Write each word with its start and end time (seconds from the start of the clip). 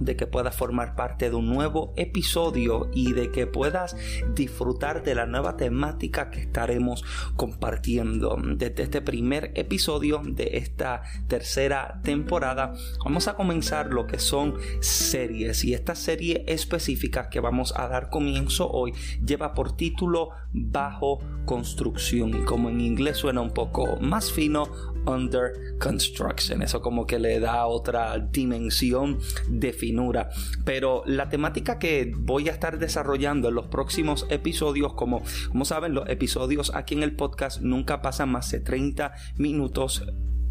De 0.00 0.16
que 0.16 0.26
puedas 0.26 0.56
formar 0.56 0.96
parte 0.96 1.30
de 1.30 1.36
un 1.36 1.48
nuevo 1.48 1.92
episodio 1.96 2.90
y 2.92 3.12
de 3.12 3.30
que 3.30 3.46
puedas 3.46 3.96
disfrutar 4.34 5.02
de 5.04 5.14
la 5.14 5.26
nueva 5.26 5.56
temática 5.56 6.30
que 6.30 6.40
estaremos 6.40 7.04
compartiendo. 7.36 8.36
Desde 8.42 8.82
este 8.82 9.00
primer 9.00 9.52
episodio 9.54 10.22
de 10.24 10.56
esta 10.58 11.02
tercera 11.28 12.00
temporada 12.02 12.72
vamos 13.04 13.28
a 13.28 13.34
comenzar 13.34 13.92
lo 13.92 14.06
que 14.06 14.18
son 14.18 14.54
series 14.80 15.64
y 15.64 15.74
esta 15.74 15.94
serie 15.94 16.44
específica 16.48 17.28
que 17.28 17.40
vamos 17.40 17.72
a 17.76 17.88
dar 17.88 18.10
comienzo 18.10 18.70
hoy 18.70 18.92
lleva 19.24 19.54
por 19.54 19.76
título 19.76 20.30
Bajo 20.52 21.20
Construcción 21.44 22.30
y 22.30 22.44
como 22.44 22.70
en 22.70 22.80
inglés 22.80 23.18
suena 23.18 23.40
un 23.40 23.50
poco 23.50 23.98
más 24.00 24.32
fino, 24.32 24.68
Under 25.06 25.76
Construction. 25.78 26.62
Eso 26.62 26.80
como 26.80 27.06
que 27.06 27.18
le 27.18 27.40
da 27.40 27.66
otra 27.66 28.18
dimensión 28.18 29.18
de 29.48 29.72
finura. 29.72 30.30
Pero 30.64 31.02
la 31.06 31.28
temática 31.28 31.78
que 31.78 32.12
voy 32.16 32.48
a 32.48 32.52
estar 32.52 32.78
desarrollando 32.78 33.48
en 33.48 33.54
los 33.54 33.66
próximos 33.66 34.26
episodios, 34.30 34.94
como, 34.94 35.22
como 35.48 35.64
saben, 35.64 35.94
los 35.94 36.08
episodios 36.08 36.72
aquí 36.74 36.94
en 36.94 37.02
el 37.02 37.16
podcast 37.16 37.60
nunca 37.60 38.02
pasan 38.02 38.30
más 38.30 38.50
de 38.50 38.60
30 38.60 39.12
minutos 39.36 40.04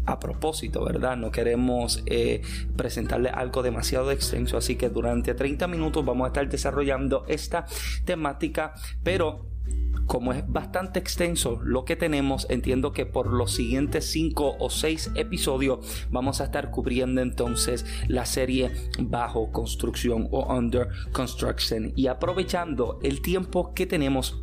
a 0.06 0.18
propósito, 0.18 0.84
¿verdad? 0.84 1.16
No 1.16 1.30
queremos 1.30 2.02
eh, 2.06 2.42
presentarle 2.76 3.28
algo 3.28 3.62
demasiado 3.62 4.10
extenso, 4.10 4.56
así 4.56 4.76
que 4.76 4.88
durante 4.88 5.34
30 5.34 5.66
minutos 5.68 6.04
vamos 6.04 6.24
a 6.24 6.28
estar 6.28 6.48
desarrollando 6.48 7.24
esta 7.28 7.66
temática, 8.04 8.74
pero 9.02 9.49
como 10.10 10.32
es 10.32 10.44
bastante 10.50 10.98
extenso 10.98 11.60
lo 11.62 11.84
que 11.84 11.94
tenemos, 11.94 12.48
entiendo 12.50 12.90
que 12.90 13.06
por 13.06 13.28
los 13.32 13.52
siguientes 13.52 14.10
5 14.10 14.56
o 14.58 14.68
6 14.68 15.12
episodios 15.14 16.06
vamos 16.10 16.40
a 16.40 16.46
estar 16.46 16.72
cubriendo 16.72 17.20
entonces 17.20 17.86
la 18.08 18.26
serie 18.26 18.72
bajo 18.98 19.52
construcción 19.52 20.26
o 20.32 20.52
under 20.52 20.88
construction. 21.12 21.92
Y 21.94 22.08
aprovechando 22.08 22.98
el 23.04 23.22
tiempo 23.22 23.72
que 23.72 23.86
tenemos 23.86 24.42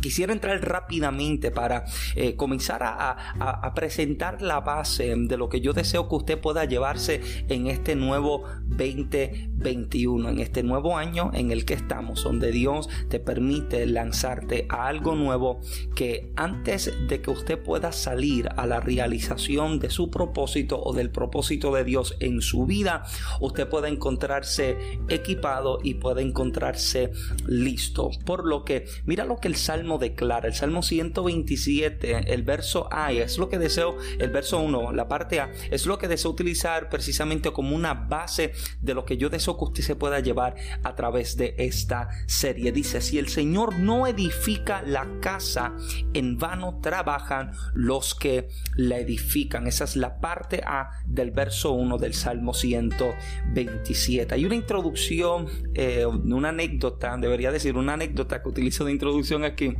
Quisiera 0.00 0.32
entrar 0.32 0.60
rápidamente 0.60 1.50
para 1.50 1.84
eh, 2.14 2.36
comenzar 2.36 2.82
a, 2.82 3.72
presentar 3.74 4.42
la 4.42 4.60
base 4.60 5.14
de 5.16 5.36
lo 5.36 5.48
que 5.48 5.60
yo 5.60 5.72
deseo 5.72 6.08
que 6.08 6.14
usted 6.16 6.40
pueda 6.40 6.64
llevarse 6.64 7.20
en 7.48 7.66
este 7.66 7.94
nuevo 7.94 8.44
2021, 8.66 10.28
en 10.28 10.38
este 10.40 10.62
nuevo 10.62 10.96
año 10.96 11.30
en 11.34 11.50
el 11.50 11.64
que 11.64 11.74
estamos, 11.74 12.24
donde 12.24 12.50
Dios 12.50 12.88
te 13.08 13.20
permite 13.20 13.86
lanzarte 13.86 14.66
a 14.68 14.86
algo 14.88 15.14
nuevo 15.14 15.60
que 15.94 16.32
antes 16.36 16.92
de 17.08 17.20
que 17.20 17.30
usted 17.30 17.62
pueda 17.62 17.92
salir 17.92 18.48
a 18.56 18.66
la 18.66 18.80
realización 18.80 19.78
de 19.78 19.90
su 19.90 20.10
propósito 20.10 20.80
o 20.82 20.92
del 20.92 21.10
propósito 21.10 21.72
de 21.74 21.84
Dios 21.84 22.16
en 22.20 22.40
su 22.40 22.66
vida, 22.66 23.04
usted 23.40 23.68
puede 23.68 23.88
encontrarse 23.88 24.76
equipado 25.08 25.78
y 25.82 25.94
puede 25.94 26.22
encontrarse 26.22 27.12
listo. 27.46 28.10
Por 28.24 28.46
lo 28.46 28.64
que, 28.64 28.86
mira 29.04 29.24
lo 29.24 29.36
que 29.36 29.48
el 29.48 29.56
Salmo 29.56 29.87
declara. 29.96 30.48
El 30.48 30.54
Salmo 30.54 30.82
127, 30.82 32.34
el 32.34 32.42
verso 32.42 32.88
A, 32.92 33.12
es 33.12 33.38
lo 33.38 33.48
que 33.48 33.58
deseo, 33.58 33.96
el 34.18 34.30
verso 34.30 34.60
1, 34.60 34.92
la 34.92 35.08
parte 35.08 35.40
A, 35.40 35.50
es 35.70 35.86
lo 35.86 35.96
que 35.96 36.08
deseo 36.08 36.30
utilizar 36.30 36.90
precisamente 36.90 37.50
como 37.52 37.74
una 37.74 37.94
base 37.94 38.52
de 38.82 38.92
lo 38.92 39.06
que 39.06 39.16
yo 39.16 39.30
deseo 39.30 39.56
que 39.56 39.64
usted 39.64 39.82
se 39.82 39.96
pueda 39.96 40.20
llevar 40.20 40.56
a 40.82 40.94
través 40.94 41.36
de 41.36 41.54
esta 41.56 42.08
serie. 42.26 42.72
Dice, 42.72 43.00
si 43.00 43.18
el 43.18 43.28
Señor 43.28 43.78
no 43.78 44.06
edifica 44.06 44.82
la 44.82 45.06
casa, 45.20 45.74
en 46.12 46.36
vano 46.36 46.80
trabajan 46.82 47.52
los 47.74 48.14
que 48.14 48.48
la 48.76 48.98
edifican. 48.98 49.66
Esa 49.66 49.84
es 49.84 49.96
la 49.96 50.20
parte 50.20 50.62
A 50.66 50.90
del 51.06 51.30
verso 51.30 51.72
1 51.72 51.98
del 51.98 52.14
Salmo 52.14 52.54
127. 52.54 54.34
Hay 54.34 54.44
una 54.44 54.56
introducción, 54.56 55.46
eh, 55.74 56.04
una 56.06 56.48
anécdota, 56.50 57.16
debería 57.16 57.52
decir 57.52 57.76
una 57.76 57.94
anécdota 57.94 58.42
que 58.42 58.48
utilizo 58.48 58.84
de 58.84 58.92
introducción 58.92 59.44
aquí 59.44 59.76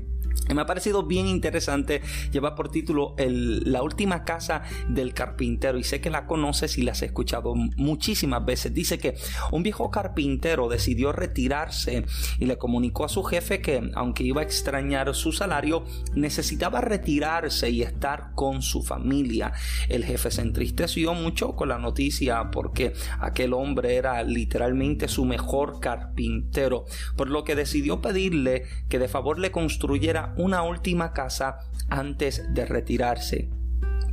me 0.54 0.62
ha 0.62 0.66
parecido 0.66 1.02
bien 1.04 1.26
interesante, 1.26 2.00
lleva 2.32 2.54
por 2.54 2.70
título 2.70 3.14
La 3.18 3.82
última 3.82 4.24
casa 4.24 4.62
del 4.88 5.12
carpintero 5.12 5.78
y 5.78 5.84
sé 5.84 6.00
que 6.00 6.10
la 6.10 6.26
conoces 6.26 6.78
y 6.78 6.82
la 6.82 6.92
has 6.92 7.02
escuchado 7.02 7.54
muchísimas 7.54 8.44
veces. 8.44 8.72
Dice 8.72 8.98
que 8.98 9.16
un 9.52 9.62
viejo 9.62 9.90
carpintero 9.90 10.68
decidió 10.68 11.12
retirarse 11.12 12.04
y 12.38 12.46
le 12.46 12.56
comunicó 12.56 13.04
a 13.04 13.08
su 13.08 13.22
jefe 13.22 13.60
que 13.60 13.90
aunque 13.94 14.24
iba 14.24 14.40
a 14.40 14.44
extrañar 14.44 15.14
su 15.14 15.32
salario, 15.32 15.84
necesitaba 16.14 16.80
retirarse 16.80 17.70
y 17.70 17.82
estar 17.82 18.30
con 18.34 18.62
su 18.62 18.82
familia. 18.82 19.52
El 19.88 20.04
jefe 20.04 20.30
se 20.30 20.42
entristeció 20.42 21.14
mucho 21.14 21.56
con 21.56 21.68
la 21.68 21.78
noticia 21.78 22.50
porque 22.50 22.94
aquel 23.20 23.52
hombre 23.52 23.96
era 23.96 24.22
literalmente 24.22 25.08
su 25.08 25.24
mejor 25.24 25.80
carpintero, 25.80 26.86
por 27.16 27.28
lo 27.28 27.44
que 27.44 27.54
decidió 27.54 28.00
pedirle 28.00 28.64
que 28.88 28.98
de 28.98 29.08
favor 29.08 29.38
le 29.38 29.50
construyera 29.50 30.27
una 30.36 30.62
última 30.62 31.12
casa 31.12 31.58
antes 31.88 32.52
de 32.52 32.66
retirarse. 32.66 33.48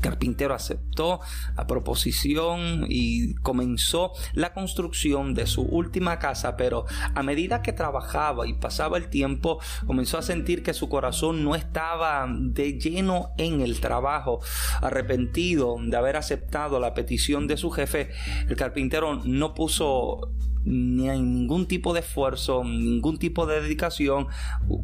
Carpintero 0.01 0.53
aceptó 0.53 1.19
la 1.57 1.65
proposición 1.65 2.85
y 2.87 3.33
comenzó 3.35 4.11
la 4.33 4.53
construcción 4.53 5.33
de 5.33 5.47
su 5.47 5.63
última 5.63 6.19
casa, 6.19 6.55
pero 6.57 6.85
a 7.15 7.23
medida 7.23 7.63
que 7.63 7.73
trabajaba 7.73 8.47
y 8.47 8.53
pasaba 8.53 8.97
el 8.97 9.09
tiempo, 9.09 9.59
comenzó 9.87 10.19
a 10.19 10.21
sentir 10.21 10.61
que 10.61 10.75
su 10.75 10.89
corazón 10.89 11.43
no 11.43 11.55
estaba 11.55 12.27
de 12.29 12.77
lleno 12.77 13.31
en 13.37 13.61
el 13.61 13.79
trabajo. 13.79 14.41
Arrepentido 14.81 15.77
de 15.81 15.97
haber 15.97 16.17
aceptado 16.17 16.79
la 16.79 16.93
petición 16.93 17.47
de 17.47 17.57
su 17.57 17.71
jefe, 17.71 18.11
el 18.47 18.55
carpintero 18.55 19.21
no 19.23 19.55
puso 19.55 20.31
ni 20.65 21.09
hay 21.09 21.21
ningún 21.21 21.67
tipo 21.67 21.93
de 21.93 22.01
esfuerzo, 22.01 22.63
ningún 22.63 23.17
tipo 23.17 23.45
de 23.45 23.61
dedicación, 23.61 24.27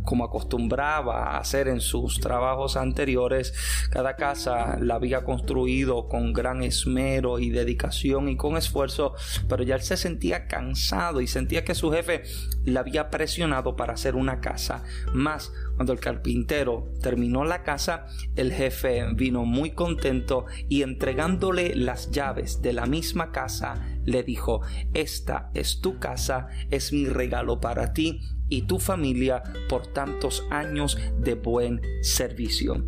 como 0.03 0.23
acostumbraba 0.23 1.31
a 1.31 1.37
hacer 1.39 1.67
en 1.67 1.81
sus 1.81 2.19
trabajos 2.19 2.77
anteriores. 2.77 3.53
Cada 3.89 4.15
casa 4.15 4.77
la 4.79 4.95
había 4.95 5.23
construido 5.23 6.07
con 6.07 6.33
gran 6.33 6.63
esmero 6.63 7.39
y 7.39 7.49
dedicación 7.49 8.29
y 8.29 8.37
con 8.37 8.57
esfuerzo, 8.57 9.13
pero 9.49 9.63
ya 9.63 9.75
él 9.75 9.81
se 9.81 9.97
sentía 9.97 10.47
cansado 10.47 11.21
y 11.21 11.27
sentía 11.27 11.63
que 11.63 11.75
su 11.75 11.91
jefe 11.91 12.23
le 12.63 12.79
había 12.79 13.09
presionado 13.09 13.75
para 13.75 13.93
hacer 13.93 14.15
una 14.15 14.39
casa 14.39 14.83
más. 15.13 15.51
Cuando 15.75 15.93
el 15.93 15.99
carpintero 15.99 16.91
terminó 17.01 17.43
la 17.43 17.63
casa, 17.63 18.05
el 18.35 18.51
jefe 18.51 19.03
vino 19.15 19.45
muy 19.45 19.71
contento 19.71 20.45
y 20.69 20.83
entregándole 20.83 21.75
las 21.75 22.11
llaves 22.11 22.61
de 22.61 22.73
la 22.73 22.85
misma 22.85 23.31
casa, 23.31 23.91
le 24.06 24.23
dijo, 24.23 24.62
esta 24.94 25.50
es 25.53 25.81
tu 25.81 26.00
casa, 26.00 26.47
es 26.69 26.94
mi 26.94 27.06
regalo 27.06 27.59
para 27.59 27.94
ti 27.94 28.22
y 28.50 28.63
tu 28.63 28.79
familia 28.79 29.44
por 29.69 29.88
tantos 29.88 30.45
años 30.50 30.97
de 31.19 31.35
buen 31.35 31.81
servicio. 32.01 32.85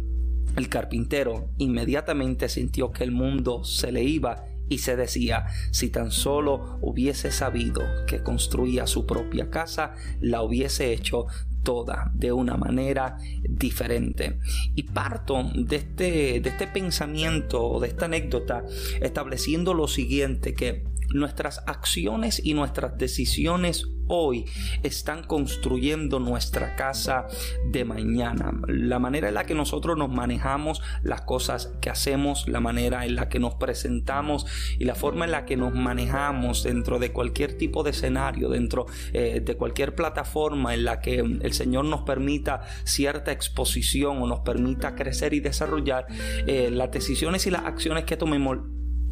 El 0.56 0.70
carpintero 0.70 1.50
inmediatamente 1.58 2.48
sintió 2.50 2.92
que 2.92 3.04
el 3.04 3.12
mundo 3.12 3.64
se 3.64 3.92
le 3.92 4.04
iba 4.04 4.46
y 4.70 4.80
se 4.80 4.96
decía, 4.96 5.48
si 5.72 5.90
tan 5.90 6.12
solo 6.12 6.78
hubiese 6.82 7.32
sabido 7.32 7.82
que 8.08 8.22
construía 8.22 8.88
su 8.88 9.06
propia 9.06 9.50
casa, 9.50 9.94
la 10.20 10.42
hubiese 10.42 10.94
hecho 10.94 11.28
toda 11.64 12.12
de 12.14 12.32
una 12.32 12.58
manera 12.58 13.18
diferente. 13.42 14.40
Y 14.76 14.84
parto 14.84 15.44
de 15.56 15.76
este, 15.78 16.40
de 16.42 16.50
este 16.50 16.68
pensamiento, 16.68 17.80
de 17.80 17.88
esta 17.88 18.06
anécdota, 18.06 18.64
estableciendo 19.02 19.74
lo 19.74 19.88
siguiente, 19.88 20.54
que 20.54 20.84
nuestras 21.14 21.64
acciones 21.68 22.42
y 22.44 22.54
nuestras 22.54 22.98
decisiones 22.98 23.88
hoy 24.08 24.46
están 24.84 25.24
construyendo 25.24 26.20
nuestra 26.20 26.76
casa 26.76 27.28
de 27.66 27.86
mañana. 27.86 28.52
La 28.68 29.00
manera 29.00 29.30
en 29.30 29.36
la 29.36 29.46
que 29.46 29.56
nosotros 29.56 29.98
nos 29.98 30.10
manejamos, 30.10 30.82
las 31.04 31.22
cosas 31.22 31.74
que 31.82 31.90
hacemos, 31.90 32.48
la 32.48 32.60
manera 32.60 33.06
en 33.06 33.16
la 33.16 33.30
que 33.30 33.40
nos 33.40 33.56
presentamos 33.56 34.46
y 34.78 34.86
la 34.86 34.96
forma 34.96 35.26
en 35.26 35.32
la 35.32 35.46
que 35.46 35.58
nos 35.58 35.74
manejamos 35.74 36.64
dentro 36.64 37.00
de 37.00 37.12
cualquier 37.12 37.58
tipo 37.58 37.84
de 37.84 37.92
escenario, 37.92 38.50
dentro 38.50 38.86
eh, 39.14 39.42
de 39.44 39.56
cualquier 39.56 39.96
plataforma 39.96 40.74
en 40.74 40.86
la 40.86 41.00
que 41.00 41.20
el 41.20 41.54
Señor 41.54 41.86
nos 41.86 42.02
permita 42.02 42.62
cierta 42.84 43.32
exposición 43.32 44.22
o 44.22 44.28
nos 44.28 44.42
permita 44.42 44.96
crecer 44.96 45.34
y 45.34 45.40
desarrollar, 45.40 46.08
eh, 46.48 46.70
las 46.72 46.92
decisiones 46.92 47.48
y 47.48 47.52
las 47.52 47.66
acciones 47.66 48.04
que 48.04 48.18
tomemos 48.18 48.58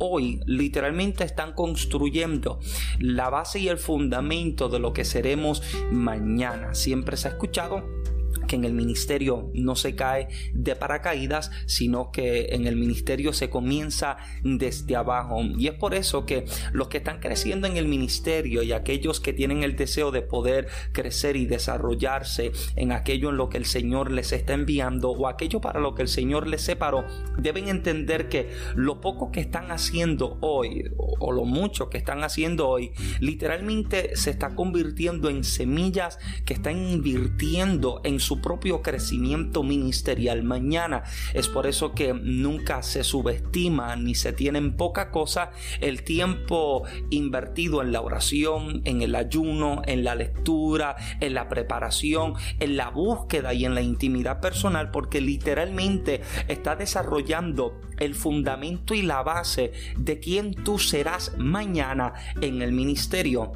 hoy 0.03 0.41
literalmente 0.47 1.23
están 1.23 1.53
construyendo 1.53 2.59
la 2.99 3.29
base 3.29 3.59
y 3.59 3.67
el 3.67 3.77
fundamento 3.77 4.67
de 4.67 4.79
lo 4.79 4.93
que 4.93 5.05
seremos 5.05 5.61
mañana. 5.91 6.73
Siempre 6.73 7.17
se 7.17 7.27
ha 7.27 7.31
escuchado 7.31 7.85
que 8.51 8.57
en 8.57 8.65
el 8.65 8.73
ministerio 8.73 9.49
no 9.53 9.77
se 9.77 9.95
cae 9.95 10.27
de 10.53 10.75
paracaídas, 10.75 11.51
sino 11.67 12.11
que 12.11 12.47
en 12.51 12.67
el 12.67 12.75
ministerio 12.75 13.31
se 13.31 13.49
comienza 13.49 14.17
desde 14.43 14.97
abajo. 14.97 15.41
Y 15.57 15.67
es 15.67 15.73
por 15.75 15.93
eso 15.93 16.25
que 16.25 16.43
los 16.73 16.89
que 16.89 16.97
están 16.97 17.21
creciendo 17.21 17.65
en 17.65 17.77
el 17.77 17.87
ministerio 17.87 18.61
y 18.61 18.73
aquellos 18.73 19.21
que 19.21 19.31
tienen 19.31 19.63
el 19.63 19.77
deseo 19.77 20.11
de 20.11 20.21
poder 20.21 20.67
crecer 20.91 21.37
y 21.37 21.45
desarrollarse 21.45 22.51
en 22.75 22.91
aquello 22.91 23.29
en 23.29 23.37
lo 23.37 23.47
que 23.47 23.57
el 23.57 23.63
Señor 23.63 24.11
les 24.11 24.33
está 24.33 24.51
enviando 24.51 25.11
o 25.11 25.29
aquello 25.29 25.61
para 25.61 25.79
lo 25.79 25.95
que 25.95 26.01
el 26.01 26.09
Señor 26.09 26.45
les 26.45 26.61
separó, 26.61 27.05
deben 27.37 27.69
entender 27.69 28.27
que 28.27 28.49
lo 28.75 28.99
poco 28.99 29.31
que 29.31 29.39
están 29.39 29.71
haciendo 29.71 30.37
hoy 30.41 30.91
o 30.97 31.31
lo 31.31 31.45
mucho 31.45 31.89
que 31.89 31.99
están 31.99 32.25
haciendo 32.25 32.67
hoy, 32.67 32.91
literalmente 33.21 34.17
se 34.17 34.29
está 34.29 34.55
convirtiendo 34.55 35.29
en 35.29 35.45
semillas 35.45 36.19
que 36.45 36.53
están 36.53 36.77
invirtiendo 36.77 38.01
en 38.03 38.19
su 38.19 38.40
propio 38.41 38.81
crecimiento 38.81 39.63
ministerial 39.63 40.43
mañana. 40.43 41.03
Es 41.33 41.47
por 41.47 41.67
eso 41.67 41.93
que 41.93 42.13
nunca 42.13 42.83
se 42.83 43.03
subestima 43.03 43.95
ni 43.95 44.15
se 44.15 44.33
tiene 44.33 44.59
en 44.59 44.75
poca 44.75 45.11
cosa 45.11 45.51
el 45.79 46.03
tiempo 46.03 46.83
invertido 47.09 47.81
en 47.81 47.91
la 47.91 48.01
oración, 48.01 48.81
en 48.85 49.01
el 49.01 49.15
ayuno, 49.15 49.81
en 49.85 50.03
la 50.03 50.15
lectura, 50.15 50.95
en 51.19 51.33
la 51.33 51.47
preparación, 51.47 52.33
en 52.59 52.77
la 52.77 52.89
búsqueda 52.89 53.53
y 53.53 53.65
en 53.65 53.75
la 53.75 53.81
intimidad 53.81 54.41
personal, 54.41 54.91
porque 54.91 55.21
literalmente 55.21 56.21
está 56.47 56.75
desarrollando 56.75 57.79
el 57.99 58.15
fundamento 58.15 58.93
y 58.93 59.01
la 59.01 59.21
base 59.23 59.71
de 59.97 60.19
quién 60.19 60.53
tú 60.53 60.79
serás 60.79 61.33
mañana 61.37 62.13
en 62.41 62.61
el 62.61 62.71
ministerio. 62.71 63.51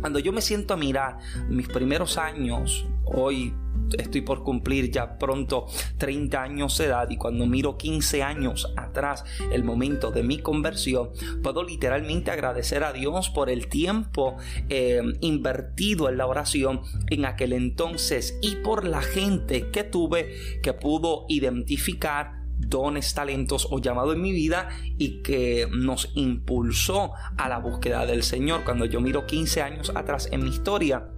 Cuando 0.00 0.18
yo 0.18 0.32
me 0.32 0.42
siento 0.42 0.74
a 0.74 0.76
mirar 0.76 1.18
mis 1.48 1.68
primeros 1.68 2.18
años, 2.18 2.86
hoy 3.14 3.54
estoy 3.98 4.20
por 4.20 4.42
cumplir 4.42 4.90
ya 4.90 5.18
pronto 5.18 5.66
30 5.98 6.42
años 6.42 6.78
de 6.78 6.86
edad 6.86 7.08
y 7.10 7.16
cuando 7.16 7.46
miro 7.46 7.76
15 7.76 8.22
años 8.22 8.72
atrás 8.76 9.24
el 9.52 9.64
momento 9.64 10.10
de 10.10 10.22
mi 10.22 10.38
conversión, 10.38 11.10
puedo 11.42 11.62
literalmente 11.62 12.30
agradecer 12.30 12.84
a 12.84 12.92
Dios 12.92 13.30
por 13.30 13.50
el 13.50 13.68
tiempo 13.68 14.36
eh, 14.68 15.02
invertido 15.20 16.08
en 16.08 16.18
la 16.18 16.26
oración 16.26 16.80
en 17.08 17.24
aquel 17.24 17.52
entonces 17.52 18.38
y 18.42 18.56
por 18.56 18.86
la 18.86 19.02
gente 19.02 19.70
que 19.70 19.84
tuve 19.84 20.60
que 20.62 20.72
pudo 20.72 21.24
identificar 21.28 22.40
dones, 22.58 23.14
talentos 23.14 23.66
o 23.70 23.80
llamado 23.80 24.12
en 24.12 24.20
mi 24.20 24.32
vida 24.32 24.68
y 24.98 25.22
que 25.22 25.66
nos 25.72 26.10
impulsó 26.14 27.12
a 27.38 27.48
la 27.48 27.58
búsqueda 27.58 28.04
del 28.04 28.22
Señor. 28.22 28.64
Cuando 28.64 28.84
yo 28.84 29.00
miro 29.00 29.26
15 29.26 29.62
años 29.62 29.92
atrás 29.94 30.28
en 30.30 30.44
mi 30.44 30.50
historia, 30.50 31.08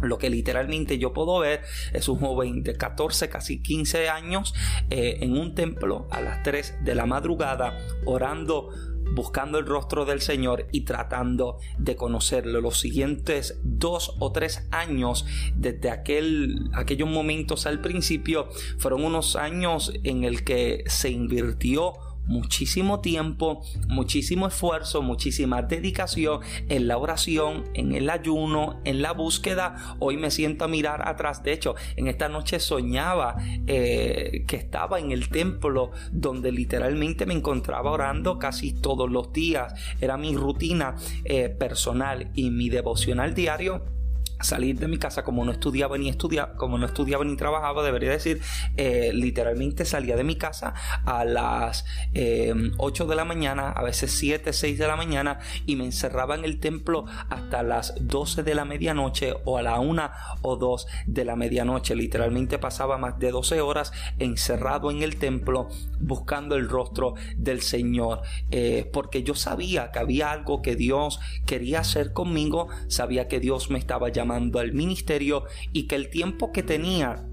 lo 0.00 0.18
que 0.18 0.30
literalmente 0.30 0.98
yo 0.98 1.12
puedo 1.12 1.40
ver 1.40 1.62
es 1.92 2.08
un 2.08 2.18
joven 2.18 2.62
de 2.62 2.74
14, 2.74 3.28
casi 3.28 3.62
15 3.62 4.08
años 4.08 4.54
eh, 4.88 5.18
en 5.20 5.36
un 5.36 5.54
templo 5.54 6.08
a 6.10 6.20
las 6.20 6.42
3 6.42 6.84
de 6.84 6.94
la 6.94 7.06
madrugada 7.06 7.78
orando 8.06 8.70
buscando 9.12 9.58
el 9.58 9.66
rostro 9.66 10.04
del 10.04 10.20
Señor 10.20 10.68
y 10.72 10.82
tratando 10.82 11.58
de 11.78 11.96
conocerlo. 11.96 12.60
Los 12.60 12.78
siguientes 12.78 13.60
dos 13.62 14.14
o 14.20 14.32
tres 14.32 14.68
años, 14.70 15.26
desde 15.56 15.90
aquel, 15.90 16.70
aquellos 16.74 17.08
momentos 17.08 17.66
al 17.66 17.80
principio, 17.80 18.48
fueron 18.78 19.04
unos 19.04 19.36
años 19.36 19.92
en 20.04 20.24
el 20.24 20.44
que 20.44 20.84
se 20.86 21.10
invirtió 21.10 21.94
muchísimo 22.26 23.00
tiempo, 23.00 23.62
muchísimo 23.88 24.46
esfuerzo, 24.46 25.02
muchísima 25.02 25.62
dedicación 25.62 26.40
en 26.68 26.88
la 26.88 26.98
oración, 26.98 27.64
en 27.74 27.94
el 27.94 28.08
ayuno, 28.10 28.80
en 28.84 29.02
la 29.02 29.12
búsqueda. 29.12 29.96
Hoy 29.98 30.16
me 30.16 30.30
siento 30.30 30.64
a 30.64 30.68
mirar 30.68 31.08
atrás. 31.08 31.42
De 31.42 31.52
hecho, 31.52 31.74
en 31.96 32.06
esta 32.06 32.28
noche 32.28 32.60
soñaba 32.60 33.36
eh, 33.66 34.44
que 34.46 34.56
estaba 34.56 35.00
en 35.00 35.12
el 35.12 35.28
templo 35.28 35.90
donde 36.12 36.52
literalmente 36.52 37.26
me 37.26 37.34
encontraba 37.34 37.90
orando 37.90 38.38
casi 38.38 38.72
todos 38.72 39.10
los 39.10 39.32
días. 39.32 39.74
Era 40.00 40.16
mi 40.16 40.36
rutina 40.36 40.96
eh, 41.24 41.48
personal 41.48 42.30
y 42.34 42.50
mi 42.50 42.68
devocional 42.68 43.34
diario 43.34 43.99
salir 44.40 44.78
de 44.78 44.88
mi 44.88 44.98
casa 44.98 45.22
como 45.22 45.44
no 45.44 45.52
estudiaba 45.52 45.98
ni 45.98 46.08
estudiaba, 46.08 46.54
como 46.54 46.78
no 46.78 46.86
estudiaba 46.86 47.24
ni 47.24 47.36
trabajaba, 47.36 47.82
debería 47.82 48.10
decir, 48.10 48.40
eh, 48.76 49.10
literalmente 49.12 49.84
salía 49.84 50.16
de 50.16 50.24
mi 50.24 50.36
casa 50.36 50.74
a 51.04 51.24
las 51.24 51.84
8 52.14 53.04
eh, 53.04 53.06
de 53.06 53.14
la 53.14 53.24
mañana, 53.24 53.70
a 53.70 53.82
veces 53.82 54.12
7, 54.12 54.52
6 54.52 54.78
de 54.78 54.86
la 54.86 54.96
mañana 54.96 55.38
y 55.66 55.76
me 55.76 55.84
encerraba 55.84 56.34
en 56.34 56.44
el 56.44 56.58
templo 56.60 57.04
hasta 57.28 57.62
las 57.62 57.94
12 58.00 58.42
de 58.42 58.54
la 58.54 58.64
medianoche 58.64 59.34
o 59.44 59.58
a 59.58 59.62
la 59.62 59.78
1 59.78 60.10
o 60.42 60.56
2 60.56 60.86
de 61.06 61.24
la 61.24 61.36
medianoche. 61.36 61.94
Literalmente 61.94 62.58
pasaba 62.58 62.98
más 62.98 63.18
de 63.18 63.30
12 63.30 63.60
horas 63.60 63.92
encerrado 64.18 64.90
en 64.90 65.02
el 65.02 65.16
templo 65.16 65.68
buscando 65.98 66.56
el 66.56 66.68
rostro 66.68 67.14
del 67.36 67.60
Señor, 67.60 68.22
eh, 68.50 68.88
porque 68.92 69.22
yo 69.22 69.34
sabía 69.34 69.90
que 69.90 69.98
había 69.98 70.30
algo 70.30 70.62
que 70.62 70.76
Dios 70.76 71.20
quería 71.46 71.80
hacer 71.80 72.12
conmigo, 72.12 72.68
sabía 72.88 73.28
que 73.28 73.40
Dios 73.40 73.70
me 73.70 73.78
estaba 73.78 74.08
llamando 74.08 74.29
al 74.30 74.72
ministerio 74.72 75.44
y 75.72 75.84
que 75.84 75.96
el 75.96 76.10
tiempo 76.10 76.52
que 76.52 76.62
tenía 76.62 77.26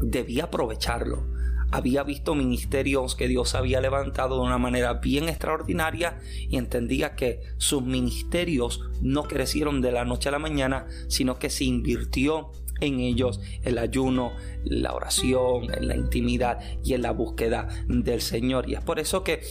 debía 0.00 0.44
aprovecharlo. 0.44 1.26
Había 1.70 2.02
visto 2.02 2.34
ministerios 2.34 3.14
que 3.14 3.28
Dios 3.28 3.54
había 3.54 3.82
levantado 3.82 4.36
de 4.36 4.46
una 4.46 4.56
manera 4.56 4.94
bien 4.94 5.28
extraordinaria 5.28 6.18
y 6.48 6.56
entendía 6.56 7.14
que 7.14 7.40
sus 7.58 7.82
ministerios 7.82 8.80
no 9.02 9.24
crecieron 9.24 9.82
de 9.82 9.92
la 9.92 10.06
noche 10.06 10.30
a 10.30 10.32
la 10.32 10.38
mañana, 10.38 10.86
sino 11.08 11.38
que 11.38 11.50
se 11.50 11.64
invirtió 11.64 12.52
en 12.80 13.00
ellos 13.00 13.40
el 13.64 13.76
ayuno, 13.76 14.32
la 14.64 14.94
oración, 14.94 15.74
en 15.74 15.88
la 15.88 15.96
intimidad 15.96 16.58
y 16.82 16.94
en 16.94 17.02
la 17.02 17.12
búsqueda 17.12 17.68
del 17.86 18.22
Señor. 18.22 18.68
Y 18.68 18.74
es 18.74 18.80
por 18.80 18.98
eso 18.98 19.22
que 19.22 19.42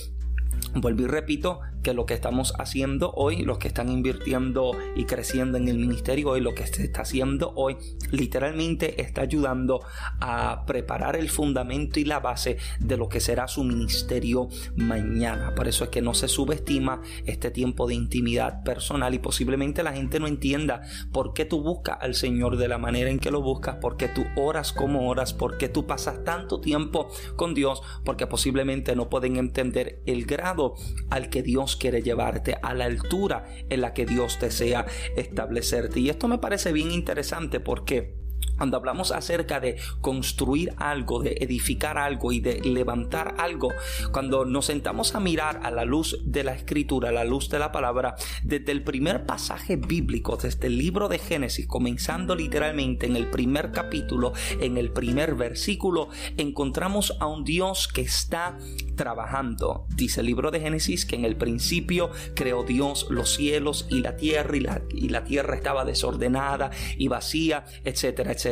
Vuelvo 0.79 1.03
y 1.03 1.07
repito 1.07 1.59
que 1.81 1.93
lo 1.93 2.05
que 2.05 2.13
estamos 2.13 2.53
haciendo 2.59 3.11
hoy, 3.13 3.43
los 3.43 3.57
que 3.57 3.69
están 3.69 3.89
invirtiendo 3.89 4.73
y 4.95 5.05
creciendo 5.05 5.57
en 5.57 5.67
el 5.69 5.77
ministerio 5.77 6.29
hoy, 6.29 6.41
lo 6.41 6.53
que 6.53 6.67
se 6.67 6.83
está 6.83 7.01
haciendo 7.01 7.53
hoy, 7.55 7.77
literalmente 8.11 9.01
está 9.01 9.21
ayudando 9.21 9.79
a 10.19 10.65
preparar 10.65 11.15
el 11.15 11.29
fundamento 11.29 11.99
y 11.99 12.05
la 12.05 12.19
base 12.19 12.57
de 12.79 12.97
lo 12.97 13.09
que 13.09 13.19
será 13.19 13.47
su 13.47 13.63
ministerio 13.63 14.49
mañana. 14.75 15.55
Por 15.55 15.67
eso 15.67 15.85
es 15.85 15.89
que 15.89 16.01
no 16.01 16.13
se 16.13 16.27
subestima 16.27 17.01
este 17.25 17.51
tiempo 17.51 17.87
de 17.87 17.95
intimidad 17.95 18.63
personal 18.63 19.13
y 19.13 19.19
posiblemente 19.19 19.81
la 19.81 19.93
gente 19.93 20.19
no 20.19 20.27
entienda 20.27 20.81
por 21.11 21.33
qué 21.33 21.45
tú 21.45 21.61
buscas 21.61 21.97
al 22.01 22.15
Señor 22.15 22.57
de 22.57 22.67
la 22.67 22.77
manera 22.77 23.09
en 23.09 23.19
que 23.19 23.31
lo 23.31 23.41
buscas, 23.41 23.77
por 23.77 23.97
qué 23.97 24.09
tú 24.09 24.25
oras 24.35 24.73
como 24.73 25.09
oras, 25.09 25.33
por 25.33 25.57
qué 25.57 25.69
tú 25.69 25.87
pasas 25.87 26.23
tanto 26.23 26.59
tiempo 26.59 27.09
con 27.35 27.53
Dios, 27.53 27.81
porque 28.03 28.27
posiblemente 28.27 28.95
no 28.95 29.09
pueden 29.09 29.37
entender 29.37 30.01
el 30.05 30.25
grado 30.25 30.66
al 31.09 31.29
que 31.29 31.43
Dios 31.43 31.75
quiere 31.75 32.01
llevarte, 32.01 32.57
a 32.61 32.73
la 32.73 32.85
altura 32.85 33.45
en 33.69 33.81
la 33.81 33.93
que 33.93 34.05
Dios 34.05 34.37
desea 34.39 34.85
establecerte. 35.15 35.99
Y 35.99 36.09
esto 36.09 36.27
me 36.27 36.37
parece 36.37 36.71
bien 36.71 36.91
interesante 36.91 37.59
porque 37.59 38.26
cuando 38.57 38.77
hablamos 38.77 39.11
acerca 39.11 39.59
de 39.59 39.77
construir 40.01 40.73
algo, 40.77 41.21
de 41.21 41.37
edificar 41.39 41.97
algo 41.97 42.31
y 42.31 42.39
de 42.39 42.59
levantar 42.61 43.35
algo, 43.37 43.69
cuando 44.11 44.45
nos 44.45 44.65
sentamos 44.65 45.15
a 45.15 45.19
mirar 45.19 45.61
a 45.63 45.71
la 45.71 45.85
luz 45.85 46.19
de 46.23 46.43
la 46.43 46.53
escritura, 46.53 47.09
a 47.09 47.11
la 47.11 47.23
luz 47.23 47.49
de 47.49 47.59
la 47.59 47.71
palabra, 47.71 48.15
desde 48.43 48.71
el 48.71 48.83
primer 48.83 49.25
pasaje 49.25 49.75
bíblico, 49.75 50.37
desde 50.37 50.67
el 50.67 50.77
libro 50.77 51.07
de 51.07 51.19
Génesis, 51.19 51.67
comenzando 51.67 52.35
literalmente 52.35 53.05
en 53.05 53.15
el 53.15 53.27
primer 53.27 53.71
capítulo, 53.71 54.33
en 54.59 54.77
el 54.77 54.91
primer 54.91 55.35
versículo, 55.35 56.09
encontramos 56.37 57.15
a 57.19 57.27
un 57.27 57.43
Dios 57.43 57.87
que 57.87 58.01
está 58.01 58.57
trabajando. 58.95 59.85
Dice 59.95 60.21
el 60.21 60.27
libro 60.27 60.51
de 60.51 60.59
Génesis 60.59 61.05
que 61.05 61.15
en 61.15 61.25
el 61.25 61.35
principio 61.35 62.09
creó 62.35 62.63
Dios 62.63 63.07
los 63.09 63.35
cielos 63.35 63.87
y 63.89 64.01
la 64.01 64.15
tierra 64.15 64.57
y 64.89 65.09
la, 65.09 65.23
tierra 65.23 65.55
estaba 65.55 65.85
desordenada 65.85 66.71
y 66.97 67.07
vacía, 67.07 67.65
etcétera 67.83 68.07
etcétera, 68.31 68.46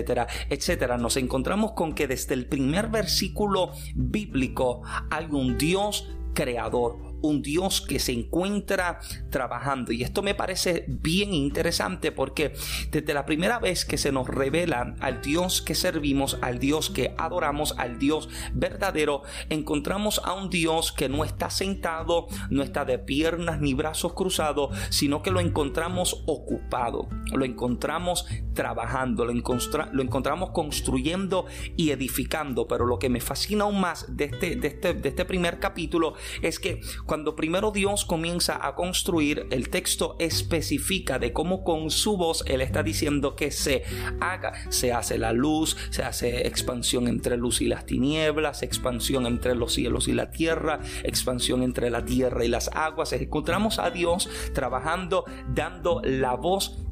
etcétera, 0.50 0.98
Nos 0.98 1.18
encontramos 1.18 1.72
con 1.74 1.94
que 1.94 2.08
desde 2.08 2.34
el 2.34 2.48
primer 2.48 2.90
versículo 2.90 3.72
bíblico 3.96 4.82
hay 5.10 5.28
un 5.32 5.58
Dios 5.58 6.08
creador, 6.34 7.15
un 7.26 7.42
Dios 7.42 7.82
que 7.82 8.00
se 8.00 8.12
encuentra 8.12 9.00
trabajando. 9.30 9.92
Y 9.92 10.04
esto 10.04 10.22
me 10.22 10.36
parece 10.36 10.86
bien 10.88 11.34
interesante 11.34 12.12
porque 12.12 12.54
desde 12.92 13.14
la 13.14 13.26
primera 13.26 13.60
vez 13.60 13.86
que 13.86 13.98
se 13.98 14.12
nos 14.12 14.28
revela 14.28 14.96
al 15.00 15.22
Dios 15.22 15.62
que 15.62 15.76
servimos, 15.76 16.38
al 16.42 16.60
Dios 16.60 16.90
que 16.90 17.14
adoramos, 17.18 17.76
al 17.78 18.00
Dios 18.00 18.30
verdadero, 18.54 19.24
encontramos 19.50 20.22
a 20.24 20.34
un 20.34 20.50
Dios 20.50 20.92
que 20.92 21.10
no 21.10 21.24
está 21.24 21.50
sentado, 21.50 22.28
no 22.50 22.64
está 22.64 22.86
de 22.86 23.00
piernas 23.00 23.60
ni 23.60 23.74
brazos 23.74 24.14
cruzados, 24.14 24.76
sino 24.90 25.22
que 25.22 25.32
lo 25.32 25.40
encontramos 25.40 26.24
ocupado, 26.26 27.08
lo 27.34 27.46
encontramos 27.46 28.26
trabajando, 28.54 29.26
lo, 29.26 29.34
lo 29.34 30.02
encontramos 30.02 30.52
construyendo 30.52 31.46
y 31.76 31.92
edificando. 31.92 32.68
Pero 32.68 32.86
lo 32.86 33.00
que 33.00 33.10
me 33.10 33.22
fascina 33.22 33.66
aún 33.66 33.80
más 33.80 34.16
de 34.16 34.26
este, 34.26 34.56
de 34.56 34.68
este, 34.68 34.94
de 34.94 35.10
este 35.10 35.26
primer 35.26 35.60
capítulo 35.60 36.14
es 36.42 36.60
que 36.60 36.82
cuando 37.06 37.15
Cuando 37.16 37.38
primero 37.38 37.72
Dios 37.72 38.04
comienza 38.04 38.60
a 38.68 38.76
construir, 38.76 39.48
el 39.50 39.70
texto 39.70 40.18
especifica 40.20 41.18
de 41.18 41.32
cómo 41.32 41.64
con 41.64 41.90
su 41.90 42.18
voz 42.18 42.44
Él 42.46 42.60
está 42.60 42.84
diciendo 42.84 43.38
que 43.38 43.52
se 43.52 43.84
haga. 44.20 44.52
Se 44.70 44.92
hace 44.92 45.18
la 45.18 45.32
luz, 45.32 45.78
se 45.92 46.04
hace 46.04 46.46
expansión 46.46 47.08
entre 47.08 47.38
luz 47.38 47.62
y 47.62 47.68
las 47.68 47.86
tinieblas, 47.86 48.64
expansión 48.64 49.28
entre 49.28 49.56
los 49.56 49.72
cielos 49.72 50.10
y 50.10 50.12
la 50.12 50.30
tierra, 50.30 50.82
expansión 51.06 51.64
entre 51.64 51.90
la 51.90 52.04
tierra 52.04 52.44
y 52.44 52.50
las 52.50 52.70
aguas. 52.74 53.14
Encontramos 53.14 53.80
a 53.80 53.92
Dios 53.92 54.30
trabajando, 54.54 55.24
dando 55.48 56.02
la 56.04 56.36
voz 56.36 56.85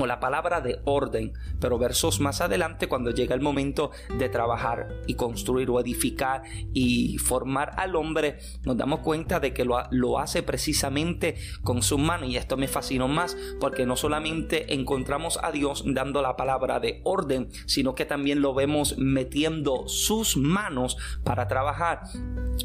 o 0.00 0.06
la 0.06 0.20
palabra 0.20 0.60
de 0.60 0.80
orden, 0.84 1.32
pero 1.60 1.78
versos 1.78 2.20
más 2.20 2.40
adelante 2.40 2.88
cuando 2.88 3.10
llega 3.10 3.34
el 3.34 3.40
momento 3.40 3.90
de 4.18 4.28
trabajar 4.28 4.88
y 5.06 5.14
construir 5.14 5.70
o 5.70 5.80
edificar 5.80 6.42
y 6.72 7.18
formar 7.18 7.72
al 7.76 7.96
hombre, 7.96 8.38
nos 8.64 8.76
damos 8.76 9.00
cuenta 9.00 9.40
de 9.40 9.52
que 9.52 9.64
lo, 9.64 9.82
lo 9.90 10.18
hace 10.18 10.42
precisamente 10.42 11.36
con 11.62 11.82
su 11.82 11.98
mano 11.98 12.26
y 12.26 12.36
esto 12.36 12.56
me 12.56 12.68
fascinó 12.68 13.08
más 13.08 13.36
porque 13.60 13.86
no 13.86 13.96
solamente 13.96 14.74
encontramos 14.74 15.38
a 15.42 15.52
Dios 15.52 15.84
dando 15.86 16.22
la 16.22 16.36
palabra 16.36 16.80
de 16.80 17.00
orden, 17.04 17.48
sino 17.66 17.94
que 17.94 18.04
también 18.04 18.40
lo 18.40 18.54
vemos 18.54 18.96
metiendo 18.98 19.88
sus 19.88 20.36
manos 20.36 20.96
para 21.24 21.48
trabajar. 21.48 22.02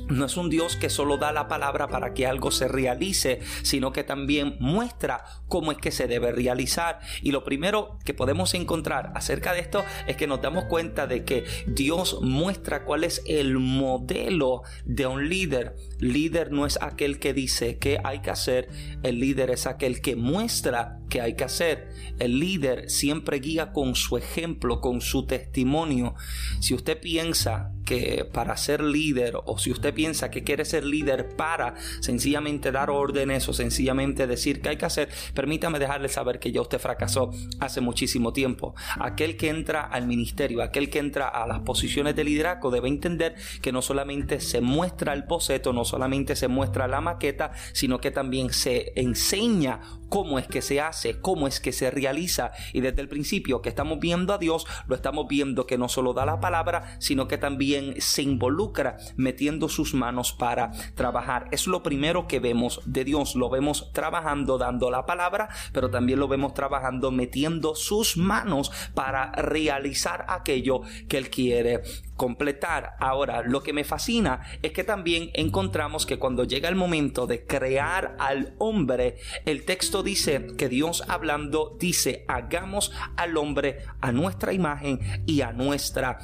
No 0.09 0.25
es 0.25 0.37
un 0.37 0.49
Dios 0.49 0.75
que 0.75 0.89
solo 0.89 1.17
da 1.17 1.31
la 1.31 1.47
palabra 1.47 1.87
para 1.87 2.13
que 2.13 2.27
algo 2.27 2.51
se 2.51 2.67
realice, 2.67 3.39
sino 3.63 3.91
que 3.91 4.03
también 4.03 4.57
muestra 4.59 5.23
cómo 5.47 5.71
es 5.71 5.77
que 5.77 5.91
se 5.91 6.07
debe 6.07 6.31
realizar 6.31 6.99
y 7.25 7.32
lo 7.32 7.44
primero 7.44 7.98
que 8.05 8.13
podemos 8.13 8.53
encontrar 8.53 9.12
acerca 9.15 9.53
de 9.53 9.60
esto 9.60 9.84
es 10.05 10.15
que 10.15 10.27
nos 10.27 10.44
damos 10.44 10.65
cuenta 10.65 11.08
de 11.08 11.25
que 11.25 11.44
Dios 11.65 12.20
muestra 12.22 12.86
cuál 12.86 13.03
es 13.03 13.24
el 13.25 13.58
modelo 13.58 14.62
de 14.86 15.08
un 15.08 15.27
líder. 15.27 15.75
Líder 15.98 16.51
no 16.51 16.67
es 16.67 16.77
aquel 16.79 17.17
que 17.17 17.34
dice 17.34 17.79
qué 17.79 17.98
hay 18.03 18.20
que 18.20 18.29
hacer, 18.29 18.70
el 19.01 19.20
líder 19.20 19.50
es 19.50 19.65
aquel 19.65 20.01
que 20.01 20.15
muestra 20.15 21.00
qué 21.10 21.20
hay 21.20 21.34
que 21.34 21.46
hacer. 21.46 21.89
El 22.20 22.39
líder 22.39 22.91
siempre 22.91 23.39
guía 23.39 23.74
con 23.74 23.96
su 23.96 24.17
ejemplo, 24.17 24.79
con 24.79 25.01
su 25.01 25.25
testimonio. 25.25 26.13
Si 26.60 26.75
usted 26.75 27.01
piensa 27.01 27.72
que 27.85 28.27
para 28.31 28.57
ser 28.57 28.81
líder 28.81 29.35
o 29.45 29.57
si 29.57 29.71
usted 29.71 29.93
piensa 29.93 30.29
que 30.31 30.43
quiere 30.43 30.65
ser 30.65 30.83
líder 30.83 31.35
para 31.35 31.75
sencillamente 32.01 32.71
dar 32.71 32.89
órdenes 32.89 33.47
o 33.47 33.53
sencillamente 33.53 34.27
decir 34.27 34.61
qué 34.61 34.69
hay 34.69 34.77
que 34.77 34.85
hacer, 34.85 35.09
permítame 35.33 35.79
dejarle 35.79 36.09
saber 36.09 36.39
que 36.39 36.51
ya 36.51 36.61
usted 36.61 36.79
fracasó 36.79 37.31
hace 37.59 37.81
muchísimo 37.81 38.33
tiempo. 38.33 38.75
Aquel 38.99 39.37
que 39.37 39.49
entra 39.49 39.81
al 39.81 40.07
ministerio, 40.07 40.63
aquel 40.63 40.89
que 40.89 40.99
entra 40.99 41.27
a 41.27 41.47
las 41.47 41.59
posiciones 41.61 42.15
de 42.15 42.23
liderazgo 42.23 42.71
debe 42.71 42.87
entender 42.87 43.35
que 43.61 43.71
no 43.71 43.81
solamente 43.81 44.39
se 44.39 44.61
muestra 44.61 45.13
el 45.13 45.23
boceto, 45.23 45.71
no 45.71 45.85
solamente 45.85 46.35
se 46.35 46.47
muestra 46.47 46.87
la 46.87 47.01
maqueta, 47.01 47.51
sino 47.73 47.99
que 47.99 48.11
también 48.11 48.51
se 48.51 48.93
enseña 48.95 49.81
cómo 50.09 50.39
es 50.39 50.47
que 50.47 50.62
se 50.62 50.81
hace, 50.81 51.19
cómo 51.19 51.47
es 51.47 51.59
que 51.59 51.71
se 51.71 51.91
realiza. 51.91 52.51
Y 52.74 52.81
desde 52.81 53.01
el 53.01 53.09
principio 53.09 53.62
que 53.62 53.69
estamos 53.69 54.00
viendo 54.00 54.33
a 54.33 54.38
Dios, 54.38 54.65
lo 54.88 54.95
estamos 54.95 55.27
viendo 55.27 55.65
que 55.65 55.77
no 55.77 55.89
solo 55.89 56.13
da 56.13 56.25
la 56.25 56.39
palabra, 56.39 56.97
sino 57.00 57.27
que 57.27 57.38
también 57.38 57.95
se 58.00 58.21
involucra 58.21 58.97
metiendo 59.15 59.69
sus 59.69 59.93
manos 59.93 60.33
para 60.33 60.71
trabajar. 60.95 61.47
Es 61.51 61.67
lo 61.67 61.83
primero 61.83 62.27
que 62.27 62.39
vemos 62.39 62.81
de 62.85 63.03
Dios. 63.03 63.35
Lo 63.35 63.50
vemos 63.50 63.91
trabajando, 63.93 64.57
dando 64.57 64.91
la 64.91 65.05
palabra, 65.05 65.50
pero 65.74 65.89
también 65.89 66.19
lo 66.19 66.27
vemos 66.27 66.53
trabajando, 66.53 67.12
metiendo 67.12 67.75
sus 67.75 68.17
manos 68.17 68.71
para 68.93 69.31
realizar 69.31 70.25
aquello 70.27 70.81
que 71.07 71.17
Él 71.17 71.29
quiere 71.29 71.81
completar. 72.15 72.95
Ahora, 73.00 73.41
lo 73.43 73.63
que 73.63 73.74
me 73.74 73.84
fascina 73.84 74.41
es 74.62 74.72
que 74.72 74.84
también 74.84 75.29
encontramos 75.34 76.05
que 76.05 76.19
cuando 76.19 76.43
llega 76.43 76.69
el 76.69 76.75
momento 76.75 77.27
de 77.27 77.45
crear 77.45 78.15
al 78.19 78.55
hombre, 78.57 79.17
el 79.45 79.65
texto 79.65 80.03
dice 80.03 80.48
que 80.57 80.69
Dios 80.69 81.03
hablando 81.07 81.75
dice, 81.79 82.25
hagamos 82.27 82.91
al 83.17 83.38
hombre 83.38 83.79
a 84.01 84.12
nuestra 84.12 84.53
imagen 84.53 85.00
y 85.25 85.41
a 85.41 85.51
nuestra 85.51 86.19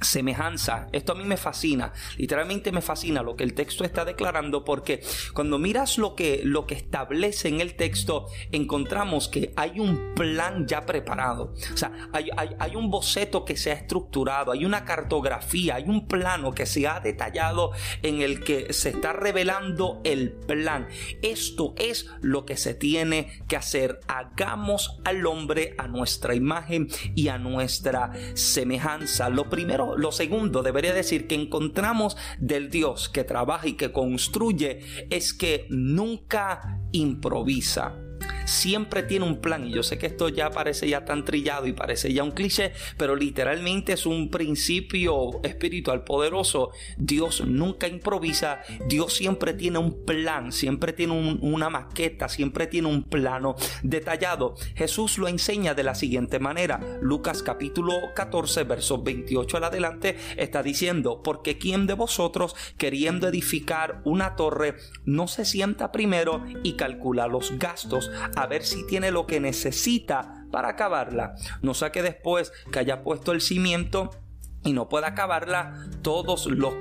semejanza. 0.00 0.88
Esto 0.92 1.12
a 1.12 1.14
mí 1.14 1.24
me 1.24 1.36
fascina, 1.36 1.92
literalmente 2.16 2.72
me 2.72 2.82
fascina 2.82 3.22
lo 3.22 3.36
que 3.36 3.44
el 3.44 3.54
texto 3.54 3.84
está 3.84 4.04
declarando 4.04 4.64
porque 4.64 5.02
cuando 5.34 5.58
miras 5.58 5.98
lo 5.98 6.14
que, 6.14 6.40
lo 6.44 6.66
que 6.66 6.74
establece 6.74 7.48
en 7.48 7.60
el 7.60 7.74
texto, 7.74 8.26
encontramos 8.52 9.28
que 9.28 9.52
hay 9.56 9.80
un 9.80 10.14
plan 10.14 10.66
ya 10.66 10.86
preparado. 10.86 11.54
O 11.72 11.76
sea, 11.76 11.92
hay, 12.12 12.28
hay, 12.36 12.76
un 12.76 12.90
boceto 12.90 13.44
que 13.44 13.56
se 13.56 13.70
ha 13.70 13.74
estructurado, 13.74 14.52
hay 14.52 14.64
una 14.64 14.84
cartografía, 14.84 15.76
hay 15.76 15.84
un 15.84 16.06
plano 16.06 16.52
que 16.52 16.66
se 16.66 16.86
ha 16.86 17.00
detallado 17.00 17.72
en 18.02 18.22
el 18.22 18.44
que 18.44 18.72
se 18.72 18.90
está 18.90 19.12
revelando 19.12 20.00
el 20.04 20.32
plan. 20.32 20.88
Esto 21.22 21.74
es 21.76 22.06
lo 22.20 22.44
que 22.44 22.56
se 22.56 22.74
tiene 22.74 23.42
que 23.48 23.56
hacer. 23.56 24.00
Hagamos 24.06 25.00
al 25.04 25.26
hombre 25.26 25.74
a 25.78 25.88
nuestra 25.88 26.34
imagen 26.34 26.88
y 27.14 27.28
a 27.28 27.38
nuestra 27.38 28.12
semejanza. 28.34 29.28
Lo 29.28 29.48
primero 29.48 29.87
lo 29.96 30.12
segundo, 30.12 30.62
debería 30.62 30.92
decir 30.92 31.26
que 31.26 31.34
encontramos 31.34 32.16
del 32.38 32.70
Dios 32.70 33.08
que 33.08 33.24
trabaja 33.24 33.68
y 33.68 33.74
que 33.74 33.92
construye 33.92 34.80
es 35.10 35.32
que 35.32 35.66
nunca 35.70 36.80
improvisa 36.92 37.94
siempre 38.48 39.02
tiene 39.02 39.26
un 39.26 39.40
plan. 39.40 39.66
Y 39.66 39.72
yo 39.72 39.82
sé 39.82 39.98
que 39.98 40.06
esto 40.06 40.28
ya 40.28 40.50
parece 40.50 40.88
ya 40.88 41.04
tan 41.04 41.24
trillado 41.24 41.66
y 41.66 41.72
parece 41.72 42.12
ya 42.12 42.24
un 42.24 42.30
cliché, 42.32 42.72
pero 42.96 43.14
literalmente 43.14 43.92
es 43.92 44.06
un 44.06 44.30
principio 44.30 45.42
espiritual 45.42 46.04
poderoso. 46.04 46.70
Dios 46.96 47.44
nunca 47.46 47.86
improvisa, 47.86 48.62
Dios 48.86 49.14
siempre 49.14 49.52
tiene 49.52 49.78
un 49.78 50.04
plan, 50.04 50.52
siempre 50.52 50.92
tiene 50.92 51.12
una 51.40 51.68
maqueta, 51.68 52.28
siempre 52.28 52.66
tiene 52.66 52.88
un 52.88 53.04
plano 53.04 53.54
detallado. 53.82 54.54
Jesús 54.74 55.18
lo 55.18 55.28
enseña 55.28 55.74
de 55.74 55.84
la 55.84 55.94
siguiente 55.94 56.38
manera. 56.38 56.80
Lucas 57.00 57.42
capítulo 57.42 57.92
14, 58.14 58.64
versos 58.64 59.04
28 59.04 59.56
al 59.56 59.64
adelante, 59.64 60.16
está 60.36 60.62
diciendo, 60.62 61.22
porque 61.22 61.58
¿quién 61.58 61.86
de 61.86 61.94
vosotros 61.94 62.56
queriendo 62.76 63.28
edificar 63.28 64.00
una 64.04 64.36
torre 64.36 64.76
no 65.04 65.28
se 65.28 65.44
sienta 65.44 65.92
primero 65.92 66.44
y 66.62 66.74
calcula 66.74 67.26
los 67.26 67.58
gastos 67.58 68.10
a 68.38 68.46
ver 68.46 68.64
si 68.64 68.86
tiene 68.86 69.10
lo 69.10 69.26
que 69.26 69.40
necesita 69.40 70.46
para 70.52 70.68
acabarla. 70.68 71.34
No 71.60 71.74
saque 71.74 72.02
después 72.02 72.52
que 72.72 72.78
haya 72.78 73.02
puesto 73.02 73.32
el 73.32 73.40
cimiento 73.40 74.10
y 74.62 74.72
no 74.72 74.88
pueda 74.88 75.08
acabarla, 75.08 75.88
todos 76.02 76.46
los 76.46 76.74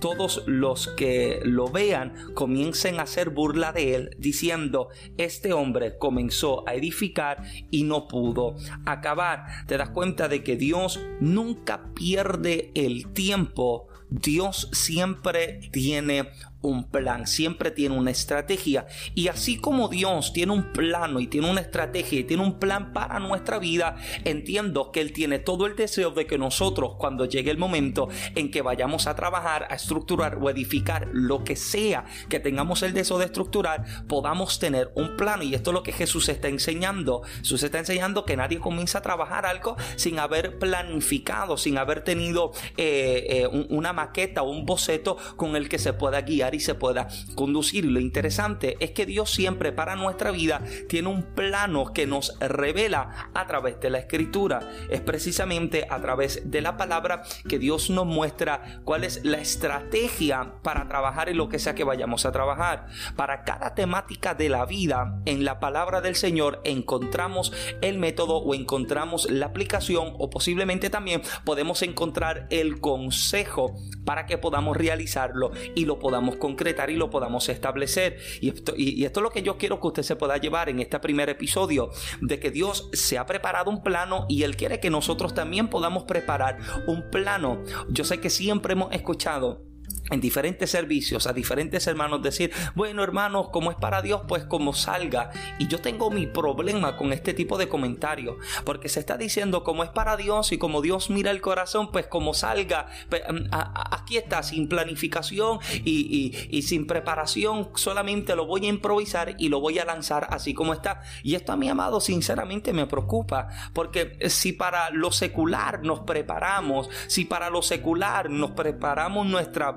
todos 0.00 0.42
los 0.46 0.88
que 0.88 1.40
lo 1.44 1.68
vean 1.68 2.14
comiencen 2.34 2.98
a 2.98 3.02
hacer 3.02 3.30
burla 3.30 3.72
de 3.72 3.94
él, 3.94 4.16
diciendo, 4.18 4.88
este 5.16 5.52
hombre 5.52 5.96
comenzó 5.96 6.68
a 6.68 6.74
edificar 6.74 7.44
y 7.70 7.84
no 7.84 8.08
pudo 8.08 8.56
acabar. 8.84 9.44
Te 9.68 9.76
das 9.76 9.90
cuenta 9.90 10.26
de 10.26 10.42
que 10.42 10.56
Dios 10.56 10.98
nunca 11.20 11.92
pierde 11.94 12.72
el 12.74 13.12
tiempo. 13.12 13.86
Dios 14.10 14.68
siempre 14.72 15.60
tiene 15.70 16.30
un 16.62 16.84
plan, 16.84 17.26
siempre 17.26 17.70
tiene 17.70 17.96
una 17.96 18.10
estrategia. 18.10 18.86
Y 19.14 19.28
así 19.28 19.58
como 19.58 19.88
Dios 19.88 20.32
tiene 20.32 20.52
un 20.52 20.72
plano 20.72 21.20
y 21.20 21.26
tiene 21.26 21.50
una 21.50 21.60
estrategia 21.60 22.20
y 22.20 22.24
tiene 22.24 22.42
un 22.42 22.58
plan 22.58 22.92
para 22.92 23.18
nuestra 23.18 23.58
vida, 23.58 23.96
entiendo 24.24 24.92
que 24.92 25.00
Él 25.00 25.12
tiene 25.12 25.38
todo 25.38 25.66
el 25.66 25.76
deseo 25.76 26.12
de 26.12 26.26
que 26.26 26.38
nosotros, 26.38 26.94
cuando 26.98 27.26
llegue 27.26 27.50
el 27.50 27.58
momento 27.58 28.08
en 28.34 28.50
que 28.50 28.62
vayamos 28.62 29.06
a 29.06 29.16
trabajar, 29.16 29.66
a 29.70 29.74
estructurar 29.74 30.38
o 30.40 30.48
edificar 30.48 31.08
lo 31.12 31.44
que 31.44 31.56
sea 31.56 32.04
que 32.28 32.40
tengamos 32.40 32.82
el 32.82 32.94
deseo 32.94 33.18
de 33.18 33.26
estructurar, 33.26 33.84
podamos 34.06 34.58
tener 34.58 34.92
un 34.94 35.16
plano. 35.16 35.42
Y 35.42 35.54
esto 35.54 35.70
es 35.70 35.74
lo 35.74 35.82
que 35.82 35.92
Jesús 35.92 36.28
está 36.28 36.48
enseñando. 36.48 37.22
Jesús 37.38 37.62
está 37.62 37.78
enseñando 37.78 38.24
que 38.24 38.36
nadie 38.36 38.60
comienza 38.60 38.98
a 38.98 39.02
trabajar 39.02 39.46
algo 39.46 39.76
sin 39.96 40.18
haber 40.18 40.58
planificado, 40.58 41.56
sin 41.56 41.76
haber 41.78 42.04
tenido 42.04 42.52
eh, 42.76 43.26
eh, 43.28 43.66
una 43.70 43.92
maqueta 43.92 44.42
o 44.42 44.50
un 44.50 44.64
boceto 44.64 45.16
con 45.36 45.56
el 45.56 45.68
que 45.68 45.78
se 45.78 45.92
pueda 45.92 46.20
guiar 46.20 46.51
y 46.54 46.60
se 46.60 46.74
pueda 46.74 47.08
conducir. 47.34 47.84
Lo 47.84 48.00
interesante 48.00 48.76
es 48.80 48.90
que 48.92 49.06
Dios 49.06 49.30
siempre 49.30 49.72
para 49.72 49.96
nuestra 49.96 50.30
vida 50.30 50.62
tiene 50.88 51.08
un 51.08 51.22
plano 51.22 51.92
que 51.92 52.06
nos 52.06 52.38
revela 52.40 53.30
a 53.34 53.46
través 53.46 53.80
de 53.80 53.90
la 53.90 53.98
escritura. 53.98 54.60
Es 54.90 55.00
precisamente 55.00 55.86
a 55.88 56.00
través 56.00 56.50
de 56.50 56.60
la 56.60 56.76
palabra 56.76 57.22
que 57.48 57.58
Dios 57.58 57.90
nos 57.90 58.06
muestra 58.06 58.80
cuál 58.84 59.04
es 59.04 59.24
la 59.24 59.38
estrategia 59.38 60.54
para 60.62 60.88
trabajar 60.88 61.28
en 61.28 61.36
lo 61.36 61.48
que 61.48 61.58
sea 61.58 61.74
que 61.74 61.84
vayamos 61.84 62.26
a 62.26 62.32
trabajar. 62.32 62.86
Para 63.16 63.44
cada 63.44 63.74
temática 63.74 64.34
de 64.34 64.48
la 64.48 64.66
vida, 64.66 65.20
en 65.26 65.44
la 65.44 65.60
palabra 65.60 66.00
del 66.00 66.16
Señor 66.16 66.60
encontramos 66.64 67.52
el 67.80 67.98
método 67.98 68.38
o 68.38 68.54
encontramos 68.54 69.30
la 69.30 69.46
aplicación 69.46 70.14
o 70.18 70.30
posiblemente 70.30 70.90
también 70.90 71.22
podemos 71.44 71.82
encontrar 71.82 72.46
el 72.50 72.80
consejo 72.80 73.74
para 74.04 74.26
que 74.26 74.38
podamos 74.38 74.76
realizarlo 74.76 75.52
y 75.74 75.84
lo 75.84 75.98
podamos 75.98 76.36
concretar 76.42 76.90
y 76.90 76.96
lo 76.96 77.08
podamos 77.08 77.48
establecer. 77.48 78.18
Y 78.40 78.48
esto, 78.48 78.74
y, 78.76 79.04
esto 79.04 79.20
es 79.20 79.22
lo 79.22 79.30
que 79.30 79.42
yo 79.42 79.58
quiero 79.58 79.78
que 79.78 79.86
usted 79.86 80.02
se 80.02 80.16
pueda 80.16 80.38
llevar 80.38 80.68
en 80.68 80.80
este 80.80 80.98
primer 80.98 81.28
episodio, 81.28 81.90
de 82.20 82.40
que 82.40 82.50
Dios 82.50 82.90
se 82.92 83.16
ha 83.16 83.26
preparado 83.26 83.70
un 83.70 83.84
plano 83.84 84.26
y 84.28 84.42
Él 84.42 84.56
quiere 84.56 84.80
que 84.80 84.90
nosotros 84.90 85.34
también 85.34 85.68
podamos 85.68 86.02
preparar 86.02 86.58
un 86.88 87.08
plano. 87.12 87.62
Yo 87.88 88.02
sé 88.02 88.18
que 88.18 88.28
siempre 88.28 88.72
hemos 88.72 88.92
escuchado 88.92 89.71
en 90.12 90.20
diferentes 90.20 90.70
servicios 90.70 91.26
a 91.26 91.32
diferentes 91.32 91.86
hermanos 91.86 92.22
decir, 92.22 92.52
bueno 92.74 93.02
hermanos, 93.02 93.48
como 93.50 93.70
es 93.70 93.76
para 93.76 94.02
Dios, 94.02 94.22
pues 94.28 94.44
como 94.44 94.74
salga. 94.74 95.30
Y 95.58 95.66
yo 95.68 95.80
tengo 95.80 96.10
mi 96.10 96.26
problema 96.26 96.96
con 96.96 97.12
este 97.12 97.34
tipo 97.34 97.58
de 97.58 97.68
comentarios, 97.68 98.36
porque 98.64 98.88
se 98.88 99.00
está 99.00 99.16
diciendo 99.16 99.64
como 99.64 99.84
es 99.84 99.90
para 99.90 100.16
Dios 100.16 100.52
y 100.52 100.58
como 100.58 100.82
Dios 100.82 101.10
mira 101.10 101.30
el 101.30 101.40
corazón, 101.40 101.90
pues 101.90 102.06
como 102.06 102.34
salga. 102.34 102.86
Mm, 103.10 103.48
aquí 103.52 104.16
está, 104.16 104.42
sin 104.42 104.68
planificación 104.68 105.58
y, 105.84 106.34
y 106.50 106.62
sin 106.62 106.86
preparación, 106.86 107.70
solamente 107.74 108.36
lo 108.36 108.46
voy 108.46 108.66
a 108.66 108.68
improvisar 108.68 109.34
y 109.38 109.48
lo 109.48 109.60
voy 109.60 109.78
a 109.78 109.84
lanzar 109.84 110.28
así 110.30 110.54
como 110.54 110.72
está. 110.72 111.02
Y 111.22 111.34
esto 111.34 111.52
a 111.52 111.56
mi 111.56 111.68
amado 111.68 112.00
sinceramente 112.00 112.72
me 112.72 112.86
preocupa, 112.86 113.48
porque 113.72 114.18
si 114.28 114.52
para 114.52 114.90
lo 114.90 115.12
secular 115.12 115.82
nos 115.82 116.00
preparamos, 116.00 116.88
si 117.06 117.24
para 117.24 117.50
lo 117.50 117.62
secular 117.62 118.30
nos 118.30 118.52
preparamos 118.52 119.26
nuestra 119.26 119.72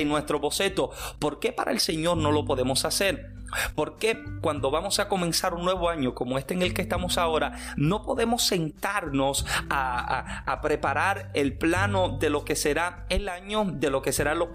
y 0.00 0.04
nuestro 0.04 0.38
boceto, 0.38 0.90
¿por 1.18 1.40
qué 1.40 1.52
para 1.52 1.72
el 1.72 1.80
Señor 1.80 2.16
no 2.16 2.32
lo 2.32 2.44
podemos 2.44 2.84
hacer? 2.84 3.41
¿Por 3.74 3.96
qué 3.96 4.22
cuando 4.40 4.70
vamos 4.70 4.98
a 4.98 5.08
comenzar 5.08 5.54
un 5.54 5.64
nuevo 5.64 5.88
año 5.88 6.14
como 6.14 6.38
este 6.38 6.54
en 6.54 6.62
el 6.62 6.74
que 6.74 6.82
estamos 6.82 7.18
ahora, 7.18 7.52
no 7.76 8.02
podemos 8.02 8.44
sentarnos 8.44 9.46
a, 9.70 10.60
preparar 10.62 11.30
el 11.34 11.56
plano 11.58 12.18
de 12.20 12.30
lo 12.30 12.44
que 12.44 12.54
será 12.54 13.06
el 13.08 13.28
año, 13.28 13.64
de 13.64 13.90
lo 13.90 14.02
que 14.02 14.12
serán 14.12 14.38
los, 14.38 14.48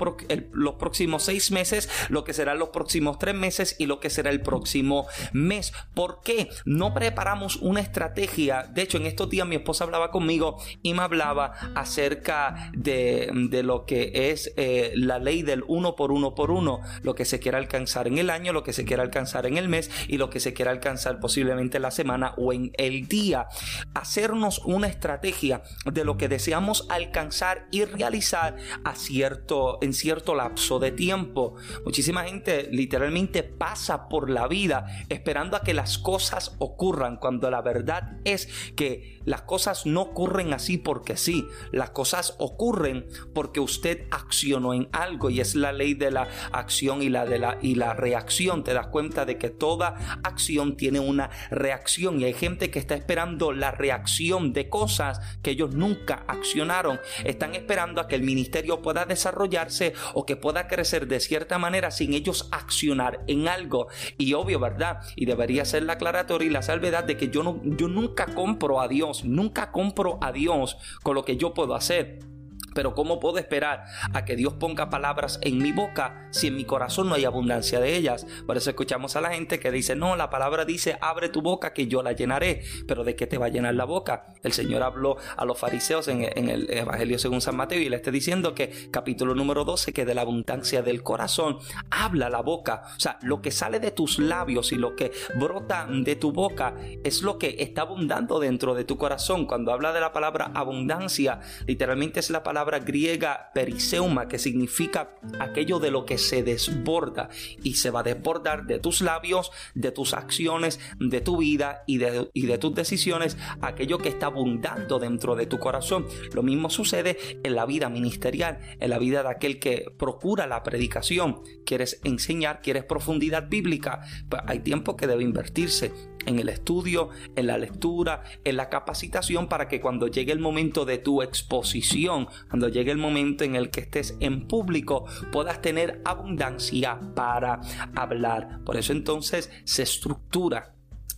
los 0.52 0.76
próximos 0.76 1.24
seis 1.24 1.52
meses, 1.52 1.90
lo 2.10 2.24
que 2.24 2.34
serán 2.34 2.60
los 2.60 2.70
próximos 2.70 3.20
tres 3.20 3.36
meses 3.36 3.76
y 3.78 3.88
lo 3.88 4.00
que 4.00 4.10
será 4.10 4.30
el 4.30 4.42
próximo 4.42 5.08
mes? 5.34 5.74
¿Por 5.94 6.22
qué 6.22 6.50
no 6.66 6.94
preparamos 6.94 7.58
una 7.58 7.82
estrategia? 7.82 8.64
De 8.64 8.82
hecho, 8.84 8.98
en 8.98 9.06
estos 9.06 9.30
días 9.30 9.48
mi 9.48 9.56
esposa 9.56 9.84
hablaba 9.84 10.12
conmigo 10.12 10.58
y 10.82 10.94
me 10.94 11.02
hablaba 11.02 11.54
acerca 11.76 12.72
de, 12.74 13.32
lo 13.64 13.86
que 13.86 14.32
es 14.32 14.54
eh, 14.56 14.92
la 14.96 15.20
ley 15.20 15.42
del 15.42 15.64
uno 15.68 15.96
por 15.96 16.12
uno 16.12 16.36
por 16.36 16.52
uno, 16.52 16.80
lo 17.02 17.16
que 17.16 17.26
se 17.26 17.40
quiere 17.40 17.58
alcanzar 17.58 18.08
en 18.08 18.18
el 18.18 18.30
año, 18.30 18.54
lo 18.54 18.64
que 18.64 18.74
se 18.74 18.86
quiera 18.88 19.04
alcanzar 19.04 19.46
en 19.46 19.58
el 19.58 19.70
mes 19.70 19.92
y 20.08 20.18
lo 20.18 20.32
que 20.32 20.40
se 20.40 20.54
quiera 20.54 20.72
alcanzar 20.72 21.20
posiblemente 21.20 21.78
en 21.78 21.84
la 21.84 21.92
semana 21.92 22.34
o 22.38 22.54
en 22.54 22.72
el 22.78 23.08
día. 23.08 23.48
Hacernos 23.94 24.60
una 24.66 24.88
estrategia 24.88 25.62
de 25.86 26.04
lo 26.04 26.18
que 26.18 26.28
deseamos 26.28 26.88
alcanzar 26.90 27.68
y 27.72 27.86
realizar 27.86 28.56
a 28.84 28.96
cierto, 28.96 29.78
en 29.82 29.94
cierto 29.94 30.34
lapso 30.34 30.80
de 30.80 30.92
tiempo. 30.92 31.56
Muchísima 31.86 32.24
gente 32.24 32.70
literalmente 32.72 33.44
pasa 33.44 34.10
por 34.10 34.30
la 34.30 34.48
vida 34.48 34.86
esperando 35.10 35.58
a 35.58 35.62
que 35.62 35.74
las 35.74 35.98
cosas 35.98 36.56
ocurran 36.58 37.18
cuando 37.18 37.52
la 37.52 37.62
verdad 37.62 38.18
es 38.24 38.48
que 38.76 39.20
las 39.26 39.42
cosas 39.42 39.86
no 39.86 40.02
ocurren 40.02 40.54
así 40.54 40.78
porque 40.78 41.18
sí. 41.18 41.48
Las 41.72 41.90
cosas 41.90 42.36
ocurren 42.40 43.08
porque 43.34 43.60
usted 43.60 44.08
accionó 44.10 44.74
en 44.74 44.88
algo 44.94 45.30
y 45.30 45.42
es 45.42 45.56
la 45.56 45.74
ley 45.74 45.94
de 45.94 46.12
la 46.12 46.28
acción 46.52 47.02
y 47.02 47.10
la 47.10 47.26
de 47.26 47.40
la 47.40 47.58
y 47.62 47.76
la 47.76 47.94
reacción 47.94 48.64
das 48.78 48.88
cuenta 48.88 49.26
de 49.26 49.38
que 49.38 49.50
toda 49.50 50.20
acción 50.24 50.78
tiene 50.78 51.00
una 51.00 51.30
reacción 51.50 52.22
y 52.22 52.26
hay 52.26 52.34
gente 52.34 52.70
que 52.70 52.80
está 52.80 52.96
esperando 52.96 53.52
la 53.52 53.72
reacción 53.72 54.54
de 54.54 54.70
cosas 54.70 55.20
que 55.42 55.52
ellos 55.52 55.74
nunca 55.74 56.24
accionaron. 56.28 57.00
Están 57.26 57.56
esperando 57.56 58.02
a 58.02 58.08
que 58.08 58.16
el 58.16 58.24
ministerio 58.24 58.82
pueda 58.82 59.06
desarrollarse 59.06 59.94
o 60.14 60.26
que 60.26 60.36
pueda 60.36 60.68
crecer 60.68 61.08
de 61.08 61.20
cierta 61.20 61.58
manera 61.58 61.92
sin 61.92 62.14
ellos 62.14 62.50
accionar 62.52 63.24
en 63.28 63.48
algo. 63.48 63.88
Y 64.18 64.34
obvio, 64.34 64.60
¿verdad? 64.60 65.00
Y 65.16 65.26
debería 65.26 65.66
ser 65.66 65.84
la 65.84 65.94
aclaratoria 65.94 66.48
y 66.48 66.52
la 66.52 66.62
salvedad 66.62 67.04
de 67.04 67.18
que 67.18 67.30
yo, 67.30 67.44
no, 67.44 67.60
yo 67.64 67.88
nunca 67.88 68.28
compro 68.28 68.80
a 68.80 68.88
Dios, 68.88 69.24
nunca 69.24 69.72
compro 69.72 70.20
a 70.22 70.32
Dios 70.32 70.78
con 71.04 71.16
lo 71.16 71.26
que 71.26 71.38
yo 71.38 71.54
puedo 71.54 71.76
hacer. 71.76 72.37
Pero 72.78 72.94
¿cómo 72.94 73.20
puedo 73.20 73.40
esperar 73.40 73.86
a 74.14 74.24
que 74.24 74.36
Dios 74.36 74.54
ponga 74.54 74.92
palabras 74.92 75.40
en 75.42 75.58
mi 75.58 75.72
boca 75.72 76.28
si 76.30 76.46
en 76.46 76.56
mi 76.56 76.64
corazón 76.64 77.10
no 77.10 77.16
hay 77.16 77.26
abundancia 77.26 77.80
de 77.80 77.96
ellas? 77.96 78.28
Por 78.46 78.56
eso 78.56 78.70
escuchamos 78.70 79.16
a 79.16 79.22
la 79.22 79.32
gente 79.32 79.60
que 79.60 79.72
dice, 79.72 79.96
no, 79.96 80.16
la 80.16 80.30
palabra 80.30 80.64
dice, 80.64 80.96
abre 81.02 81.30
tu 81.30 81.42
boca 81.42 81.74
que 81.74 81.88
yo 81.88 82.04
la 82.04 82.12
llenaré. 82.12 82.62
Pero 82.88 83.04
¿de 83.04 83.16
qué 83.16 83.26
te 83.26 83.40
va 83.40 83.48
a 83.48 83.50
llenar 83.50 83.74
la 83.74 83.86
boca? 83.86 84.28
El 84.44 84.54
Señor 84.54 84.84
habló 84.84 85.18
a 85.38 85.44
los 85.44 85.58
fariseos 85.58 86.08
en, 86.08 86.22
el 86.22 86.70
Evangelio 86.70 87.18
según 87.18 87.42
San 87.42 87.56
Mateo 87.56 87.80
y 87.82 87.90
le 87.90 87.96
está 87.96 88.12
diciendo 88.12 88.54
que 88.54 88.92
capítulo 88.92 89.34
número 89.34 89.66
12, 89.66 89.92
que 89.92 90.06
de 90.06 90.14
la 90.14 90.22
abundancia 90.22 90.84
del 90.84 91.02
corazón 91.02 91.58
habla 91.90 92.30
la 92.30 92.42
boca. 92.42 92.84
O 92.96 93.00
sea, 93.00 93.18
lo 93.24 93.42
que 93.42 93.50
sale 93.50 93.80
de 93.80 93.90
tus 93.90 94.20
labios 94.20 94.72
y 94.72 94.76
lo 94.76 94.96
que 94.96 95.12
brota 95.34 95.88
de 95.90 96.16
tu 96.16 96.32
boca 96.32 96.76
es 97.04 97.24
lo 97.24 97.40
que 97.40 97.56
está 97.58 97.82
abundando 97.82 98.40
dentro 98.40 98.76
de 98.76 98.84
tu 98.84 99.00
corazón. 99.00 99.48
Cuando 99.48 99.74
habla 99.74 99.94
de 99.94 100.00
la 100.00 100.14
palabra 100.14 100.52
abundancia, 100.54 101.40
literalmente 101.66 102.20
es 102.20 102.30
la 102.30 102.44
palabra 102.44 102.67
griega 102.80 103.52
periseuma, 103.54 104.28
que 104.28 104.40
significa 104.40 105.16
aquello 105.40 105.80
de 105.80 105.92
lo 105.92 106.06
que 106.06 106.18
se 106.18 106.44
desborda 106.44 107.30
y 107.64 107.76
se 107.76 107.90
va 107.90 108.02
a 108.02 108.04
desbordar 108.04 108.66
de 108.66 108.80
tus 108.80 109.02
labios, 109.02 109.52
de 109.74 109.92
tus 109.92 110.14
acciones, 110.14 110.80
de 111.00 111.22
tu 111.22 111.38
vida 111.38 111.84
y 111.88 111.98
de, 111.98 112.30
y 112.34 112.46
de 112.46 112.58
tus 112.58 112.76
decisiones, 112.76 113.38
aquello 113.62 113.98
que 113.98 114.10
está 114.10 114.28
abundando 114.28 115.00
dentro 115.00 115.36
de 115.36 115.46
tu 115.46 115.60
corazón. 115.60 116.06
Lo 116.34 116.44
mismo 116.44 116.70
sucede 116.70 117.18
en 117.44 117.56
la 117.56 117.66
vida 117.66 117.90
ministerial, 117.90 118.60
en 118.80 118.90
la 118.90 119.00
vida 119.00 119.24
de 119.24 119.30
aquel 119.30 119.60
que 119.60 119.86
procura 119.98 120.48
la 120.48 120.64
predicación. 120.64 121.42
Quieres 121.66 122.00
enseñar, 122.04 122.62
quieres 122.62 122.84
profundidad 122.84 123.50
bíblica, 123.50 124.02
pues 124.30 124.42
hay 124.46 124.60
tiempo 124.60 124.96
que 124.96 125.08
debe 125.08 125.24
invertirse 125.24 125.92
en 126.28 126.38
el 126.40 126.50
estudio, 126.50 127.10
en 127.36 127.48
la 127.48 127.58
lectura, 127.58 128.24
en 128.44 128.58
la 128.58 128.70
capacitación 128.70 129.48
para 129.48 129.68
que 129.68 129.82
cuando 129.82 130.08
llegue 130.08 130.32
el 130.32 130.40
momento 130.40 130.86
de 130.86 131.00
tu 131.00 131.24
exposición, 131.24 132.28
cuando 132.50 132.70
llegue 132.70 132.92
el 132.92 132.98
momento 132.98 133.44
en 133.44 133.56
el 133.56 133.72
que 133.72 133.82
estés 133.82 134.16
en 134.20 134.48
público, 134.48 135.06
puedas 135.32 135.62
tener 135.62 136.02
abundancia 136.06 137.00
para 137.16 137.62
hablar. 137.96 138.60
Por 138.64 138.78
eso 138.78 138.92
entonces 138.92 139.50
se 139.64 139.84
estructura 139.84 140.78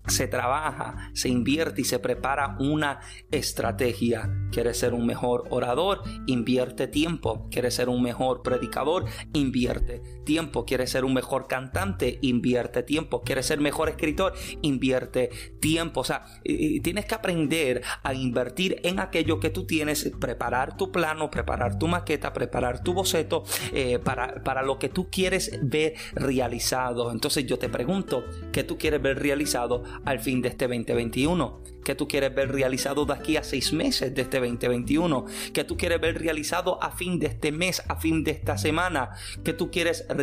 se 0.09 0.27
trabaja, 0.27 1.11
se 1.13 1.29
invierte 1.29 1.81
y 1.81 1.85
se 1.85 1.99
prepara 1.99 2.57
una 2.59 2.99
estrategia. 3.31 4.29
¿Quieres 4.51 4.79
ser 4.79 4.93
un 4.93 5.05
mejor 5.05 5.45
orador? 5.49 6.01
Invierte 6.25 6.87
tiempo. 6.87 7.47
¿Quieres 7.51 7.75
ser 7.75 7.89
un 7.89 8.01
mejor 8.01 8.41
predicador? 8.41 9.05
Invierte 9.33 10.01
tiempo. 10.29 10.63
¿Quieres 10.63 10.91
ser 10.91 11.05
un 11.05 11.15
mejor 11.15 11.47
cantante? 11.47 12.19
Invierte 12.21 12.83
tiempo. 12.83 13.23
¿Quieres 13.23 13.47
ser 13.47 13.59
mejor 13.59 13.89
escritor? 13.89 14.33
Invierte 14.61 15.31
tiempo. 15.59 16.01
O 16.01 16.03
sea, 16.03 16.23
tienes 16.43 17.05
que 17.05 17.15
aprender 17.15 17.81
a 18.03 18.13
invertir 18.13 18.79
en 18.83 18.99
aquello 18.99 19.39
que 19.39 19.49
tú 19.49 19.65
tienes, 19.65 20.11
preparar 20.21 20.77
tu 20.77 20.91
plano, 20.91 21.31
preparar 21.31 21.79
tu 21.79 21.87
maqueta, 21.87 22.31
preparar 22.31 22.83
tu 22.83 22.93
boceto 22.93 23.43
eh, 23.73 23.97
para, 23.97 24.43
para 24.43 24.61
lo 24.61 24.77
que 24.77 24.89
tú 24.89 25.09
quieres 25.09 25.59
ver 25.63 25.95
realizado. 26.13 27.11
Entonces 27.11 27.47
yo 27.47 27.57
te 27.57 27.67
pregunto, 27.67 28.23
¿qué 28.51 28.63
tú 28.63 28.77
quieres 28.77 29.01
ver 29.01 29.17
realizado 29.17 29.83
al 30.05 30.19
fin 30.19 30.43
de 30.43 30.49
este 30.49 30.67
2021? 30.67 31.63
¿Qué 31.83 31.95
tú 31.95 32.07
quieres 32.07 32.35
ver 32.35 32.51
realizado 32.51 33.03
de 33.05 33.13
aquí 33.13 33.35
a 33.35 33.43
seis 33.43 33.73
meses 33.73 34.13
de 34.13 34.21
este 34.21 34.39
2021? 34.39 35.25
¿Qué 35.53 35.63
tú 35.63 35.75
quieres 35.75 35.99
ver 35.99 36.21
realizado 36.21 36.77
a 36.83 36.91
fin 36.91 37.17
de 37.17 37.25
este 37.25 37.51
mes, 37.51 37.81
a 37.87 37.95
fin 37.95 38.23
de 38.23 38.29
esta 38.29 38.59
semana? 38.59 39.09
¿Qué 39.43 39.53
tú 39.53 39.71
quieres 39.71 40.05
realizar 40.07 40.18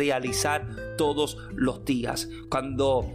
todos 0.97 1.37
los 1.53 1.85
días? 1.85 2.29
Cuando 2.49 3.05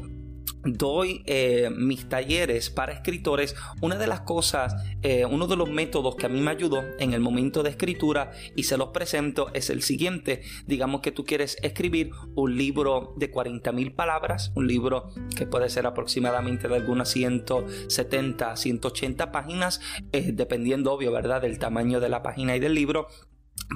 doy 0.65 1.23
eh, 1.27 1.71
mis 1.75 2.09
talleres 2.09 2.71
para 2.71 2.93
escritores, 2.93 3.57
una 3.81 3.97
de 3.97 4.07
las 4.07 4.21
cosas, 4.21 4.75
eh, 5.03 5.25
uno 5.25 5.47
de 5.47 5.57
los 5.57 5.71
métodos 5.71 6.17
que 6.17 6.27
a 6.27 6.29
mí 6.29 6.41
me 6.41 6.51
ayudó 6.51 6.83
en 6.99 7.13
el 7.13 7.21
momento 7.21 7.63
de 7.63 7.71
escritura 7.71 8.33
y 8.55 8.65
se 8.65 8.77
los 8.77 8.89
presento 8.89 9.51
es 9.55 9.71
el 9.71 9.83
siguiente. 9.83 10.43
Digamos 10.67 11.01
que 11.01 11.13
tú 11.13 11.25
quieres 11.25 11.57
escribir 11.63 12.11
un 12.35 12.57
libro 12.57 13.15
de 13.17 13.31
40 13.31 13.73
mil 13.73 13.93
palabras, 13.93 14.53
un 14.55 14.67
libro 14.67 15.09
que 15.37 15.47
puede 15.47 15.69
ser 15.69 15.87
aproximadamente 15.87 16.69
de 16.69 16.77
algunas 16.77 17.09
170, 17.11 18.57
180 18.57 19.33
páginas, 19.33 19.81
eh, 20.13 20.31
dependiendo 20.33 20.93
obvio, 20.93 21.13
¿verdad?, 21.13 21.43
del 21.43 21.59
tamaño 21.59 22.01
de 22.01 22.09
la 22.09 22.23
página 22.23 22.57
y 22.57 22.61
del 22.61 22.75
libro. 22.75 23.09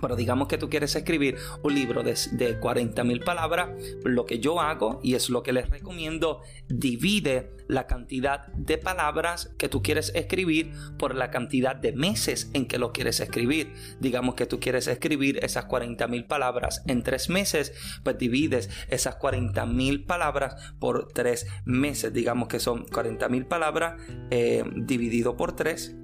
Pero 0.01 0.17
digamos 0.17 0.49
que 0.49 0.59
tú 0.59 0.69
quieres 0.69 0.95
escribir 0.95 1.37
un 1.63 1.75
libro 1.75 2.03
de, 2.03 2.15
de 2.33 2.59
40 2.59 3.03
mil 3.05 3.21
palabras, 3.21 3.71
lo 4.05 4.27
que 4.27 4.41
yo 4.41 4.61
hago 4.61 5.01
y 5.03 5.15
es 5.15 5.31
lo 5.31 5.43
que 5.43 5.53
les 5.53 5.71
recomiendo, 5.71 6.43
divide 6.69 7.53
la 7.69 7.87
cantidad 7.87 8.47
de 8.49 8.79
palabras 8.79 9.51
que 9.59 9.69
tú 9.69 9.83
quieres 9.83 10.13
escribir 10.15 10.73
por 10.99 11.15
la 11.15 11.31
cantidad 11.31 11.75
de 11.75 11.93
meses 11.93 12.51
en 12.53 12.67
que 12.67 12.79
lo 12.79 12.93
quieres 12.93 13.21
escribir. 13.21 13.73
Digamos 14.01 14.35
que 14.35 14.47
tú 14.47 14.61
quieres 14.61 14.87
escribir 14.87 15.39
esas 15.43 15.65
40 15.65 16.07
mil 16.09 16.25
palabras 16.27 16.83
en 16.87 17.03
tres 17.03 17.29
meses, 17.29 17.73
pues 18.05 18.19
divides 18.19 18.71
esas 18.89 19.17
40 19.17 19.67
mil 19.67 20.05
palabras 20.05 20.75
por 20.79 21.09
tres 21.13 21.47
meses. 21.65 22.13
Digamos 22.13 22.49
que 22.49 22.61
son 22.61 22.87
40 22.87 23.29
mil 23.29 23.47
palabras 23.47 24.01
eh, 24.31 24.65
dividido 24.75 25.37
por 25.37 25.57
tres 25.57 25.97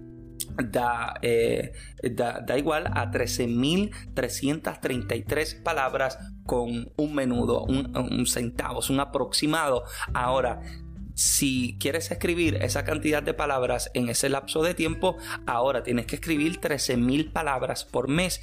eh, 1.22 1.72
da, 2.10 2.40
da, 2.40 2.58
igual 2.58 2.86
a 2.86 3.10
13.333 3.10 5.62
palabras 5.62 6.18
con 6.44 6.92
un 6.96 7.14
menudo, 7.14 7.64
un, 7.64 7.96
un 7.96 8.26
centavos, 8.26 8.90
un 8.90 9.00
aproximado. 9.00 9.84
Ahora, 10.12 10.60
si 11.14 11.76
quieres 11.78 12.10
escribir 12.10 12.56
esa 12.56 12.84
cantidad 12.84 13.22
de 13.22 13.34
palabras 13.34 13.90
en 13.94 14.08
ese 14.08 14.28
lapso 14.28 14.62
de 14.62 14.74
tiempo, 14.74 15.16
ahora 15.46 15.82
tienes 15.82 16.06
que 16.06 16.16
escribir 16.16 16.60
13.000 16.60 17.32
palabras 17.32 17.84
por 17.84 18.08
mes 18.08 18.40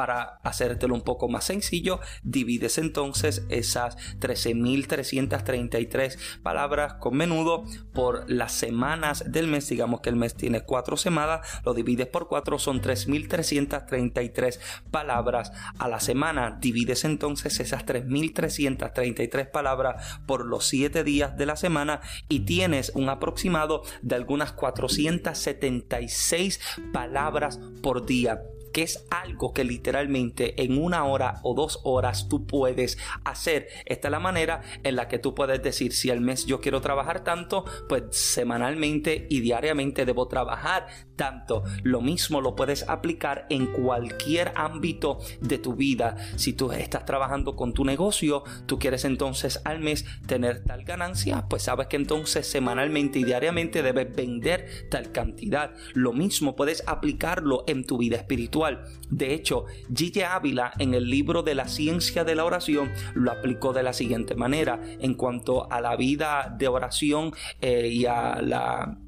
Para 0.00 0.40
hacértelo 0.44 0.94
un 0.94 1.02
poco 1.02 1.28
más 1.28 1.44
sencillo, 1.44 2.00
divides 2.22 2.78
entonces 2.78 3.44
esas 3.50 3.98
13.333 4.20 6.16
palabras 6.42 6.94
con 6.94 7.18
menudo 7.18 7.64
por 7.92 8.24
las 8.30 8.52
semanas 8.52 9.30
del 9.30 9.46
mes. 9.46 9.68
Digamos 9.68 10.00
que 10.00 10.08
el 10.08 10.16
mes 10.16 10.34
tiene 10.34 10.62
cuatro 10.62 10.96
semanas, 10.96 11.46
lo 11.66 11.74
divides 11.74 12.06
por 12.06 12.28
cuatro, 12.28 12.58
son 12.58 12.80
3.333 12.80 14.58
palabras 14.90 15.52
a 15.78 15.86
la 15.86 16.00
semana. 16.00 16.56
Divides 16.62 17.04
entonces 17.04 17.60
esas 17.60 17.84
3.333 17.84 19.50
palabras 19.50 20.18
por 20.24 20.46
los 20.46 20.66
siete 20.66 21.04
días 21.04 21.36
de 21.36 21.44
la 21.44 21.56
semana 21.56 22.00
y 22.26 22.46
tienes 22.46 22.90
un 22.94 23.10
aproximado 23.10 23.82
de 24.00 24.14
algunas 24.14 24.52
476 24.52 26.58
palabras 26.90 27.60
por 27.82 28.06
día 28.06 28.40
que 28.72 28.82
es 28.82 29.06
algo 29.10 29.52
que 29.52 29.64
literalmente 29.64 30.62
en 30.62 30.82
una 30.82 31.04
hora 31.04 31.40
o 31.42 31.54
dos 31.54 31.80
horas 31.84 32.28
tú 32.28 32.46
puedes 32.46 32.98
hacer. 33.24 33.68
Esta 33.84 34.08
es 34.08 34.12
la 34.12 34.20
manera 34.20 34.62
en 34.82 34.96
la 34.96 35.08
que 35.08 35.18
tú 35.18 35.34
puedes 35.34 35.62
decir 35.62 35.92
si 35.92 36.10
al 36.10 36.20
mes 36.20 36.46
yo 36.46 36.60
quiero 36.60 36.80
trabajar 36.80 37.24
tanto, 37.24 37.64
pues 37.88 38.04
semanalmente 38.10 39.26
y 39.30 39.40
diariamente 39.40 40.04
debo 40.04 40.28
trabajar 40.28 40.86
tanto. 41.16 41.64
Lo 41.82 42.00
mismo 42.00 42.40
lo 42.40 42.56
puedes 42.56 42.88
aplicar 42.88 43.46
en 43.50 43.66
cualquier 43.66 44.52
ámbito 44.56 45.18
de 45.40 45.58
tu 45.58 45.74
vida. 45.74 46.16
Si 46.36 46.52
tú 46.52 46.72
estás 46.72 47.04
trabajando 47.04 47.56
con 47.56 47.74
tu 47.74 47.84
negocio, 47.84 48.44
tú 48.66 48.78
quieres 48.78 49.04
entonces 49.04 49.60
al 49.64 49.80
mes 49.80 50.04
tener 50.26 50.64
tal 50.64 50.84
ganancia, 50.84 51.46
pues 51.48 51.64
sabes 51.64 51.88
que 51.88 51.96
entonces 51.96 52.46
semanalmente 52.46 53.18
y 53.18 53.24
diariamente 53.24 53.82
debes 53.82 54.14
vender 54.14 54.88
tal 54.90 55.12
cantidad. 55.12 55.72
Lo 55.94 56.12
mismo 56.12 56.56
puedes 56.56 56.82
aplicarlo 56.86 57.64
en 57.66 57.84
tu 57.84 57.98
vida 57.98 58.16
espiritual. 58.16 58.59
De 59.08 59.34
hecho, 59.34 59.64
Gigi 59.94 60.22
Ávila 60.22 60.72
en 60.78 60.94
el 60.94 61.08
libro 61.08 61.42
de 61.42 61.54
la 61.54 61.68
ciencia 61.68 62.24
de 62.24 62.34
la 62.34 62.44
oración 62.44 62.90
lo 63.14 63.32
aplicó 63.32 63.72
de 63.72 63.82
la 63.82 63.92
siguiente 63.92 64.34
manera. 64.34 64.80
En 65.00 65.14
cuanto 65.14 65.70
a 65.70 65.80
la 65.80 65.96
vida 65.96 66.54
de 66.56 66.68
oración 66.68 67.32
eh, 67.60 67.88
y 67.88 68.06
a 68.06 68.40
la 68.42 68.98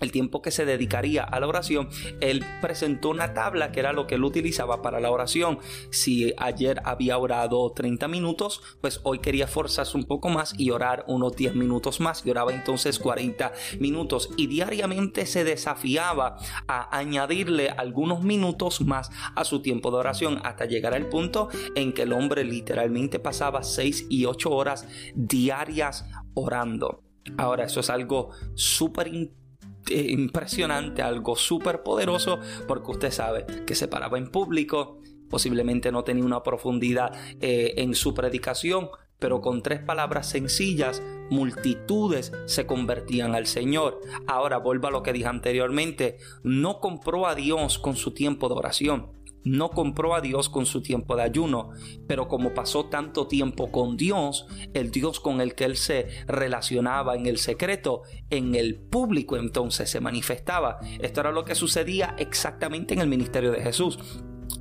el 0.00 0.12
tiempo 0.12 0.42
que 0.42 0.50
se 0.50 0.64
dedicaría 0.64 1.22
a 1.22 1.40
la 1.40 1.46
oración, 1.46 1.88
él 2.20 2.44
presentó 2.60 3.10
una 3.10 3.34
tabla 3.34 3.72
que 3.72 3.80
era 3.80 3.92
lo 3.92 4.06
que 4.06 4.16
él 4.16 4.24
utilizaba 4.24 4.82
para 4.82 5.00
la 5.00 5.10
oración. 5.10 5.58
Si 5.90 6.34
ayer 6.38 6.80
había 6.84 7.18
orado 7.18 7.72
30 7.72 8.08
minutos, 8.08 8.62
pues 8.80 9.00
hoy 9.02 9.18
quería 9.18 9.46
forzarse 9.46 9.96
un 9.96 10.04
poco 10.04 10.28
más 10.28 10.54
y 10.58 10.70
orar 10.70 11.04
unos 11.08 11.36
10 11.36 11.54
minutos 11.54 12.00
más 12.00 12.24
y 12.24 12.30
oraba 12.30 12.52
entonces 12.52 12.98
40 12.98 13.52
minutos 13.80 14.30
y 14.36 14.46
diariamente 14.46 15.26
se 15.26 15.44
desafiaba 15.44 16.36
a 16.66 16.96
añadirle 16.96 17.70
algunos 17.70 18.22
minutos 18.22 18.80
más 18.80 19.10
a 19.34 19.44
su 19.44 19.62
tiempo 19.62 19.90
de 19.90 19.98
oración 19.98 20.40
hasta 20.44 20.66
llegar 20.66 20.94
al 20.94 21.08
punto 21.08 21.48
en 21.74 21.92
que 21.92 22.02
el 22.02 22.12
hombre 22.12 22.44
literalmente 22.44 23.18
pasaba 23.18 23.62
6 23.62 24.06
y 24.08 24.24
8 24.24 24.50
horas 24.50 24.86
diarias 25.14 26.06
orando. 26.34 27.02
Ahora, 27.36 27.64
eso 27.64 27.80
es 27.80 27.90
algo 27.90 28.30
súper 28.54 29.08
importante 29.08 29.47
impresionante, 29.90 31.02
algo 31.02 31.36
súper 31.36 31.82
poderoso, 31.82 32.38
porque 32.66 32.90
usted 32.90 33.10
sabe 33.10 33.46
que 33.66 33.74
se 33.74 33.88
paraba 33.88 34.18
en 34.18 34.30
público, 34.30 35.00
posiblemente 35.28 35.92
no 35.92 36.04
tenía 36.04 36.24
una 36.24 36.42
profundidad 36.42 37.12
eh, 37.40 37.74
en 37.78 37.94
su 37.94 38.14
predicación, 38.14 38.88
pero 39.18 39.40
con 39.40 39.62
tres 39.62 39.80
palabras 39.80 40.28
sencillas, 40.28 41.02
multitudes 41.30 42.32
se 42.46 42.66
convertían 42.66 43.34
al 43.34 43.46
Señor. 43.46 44.00
Ahora 44.26 44.58
vuelvo 44.58 44.86
a 44.88 44.90
lo 44.92 45.02
que 45.02 45.12
dije 45.12 45.26
anteriormente, 45.26 46.18
no 46.42 46.80
compró 46.80 47.26
a 47.26 47.34
Dios 47.34 47.78
con 47.78 47.96
su 47.96 48.12
tiempo 48.12 48.48
de 48.48 48.54
oración 48.54 49.17
no 49.48 49.70
compró 49.70 50.14
a 50.14 50.20
Dios 50.20 50.48
con 50.48 50.66
su 50.66 50.82
tiempo 50.82 51.16
de 51.16 51.22
ayuno, 51.22 51.70
pero 52.06 52.28
como 52.28 52.54
pasó 52.54 52.86
tanto 52.86 53.26
tiempo 53.26 53.70
con 53.70 53.96
Dios, 53.96 54.46
el 54.74 54.90
Dios 54.90 55.20
con 55.20 55.40
el 55.40 55.54
que 55.54 55.64
él 55.64 55.76
se 55.76 56.08
relacionaba 56.26 57.16
en 57.16 57.26
el 57.26 57.38
secreto, 57.38 58.02
en 58.30 58.54
el 58.54 58.76
público 58.76 59.36
entonces 59.36 59.90
se 59.90 60.00
manifestaba. 60.00 60.78
Esto 61.00 61.20
era 61.20 61.32
lo 61.32 61.44
que 61.44 61.54
sucedía 61.54 62.14
exactamente 62.18 62.94
en 62.94 63.00
el 63.00 63.08
ministerio 63.08 63.52
de 63.52 63.62
Jesús. 63.62 63.98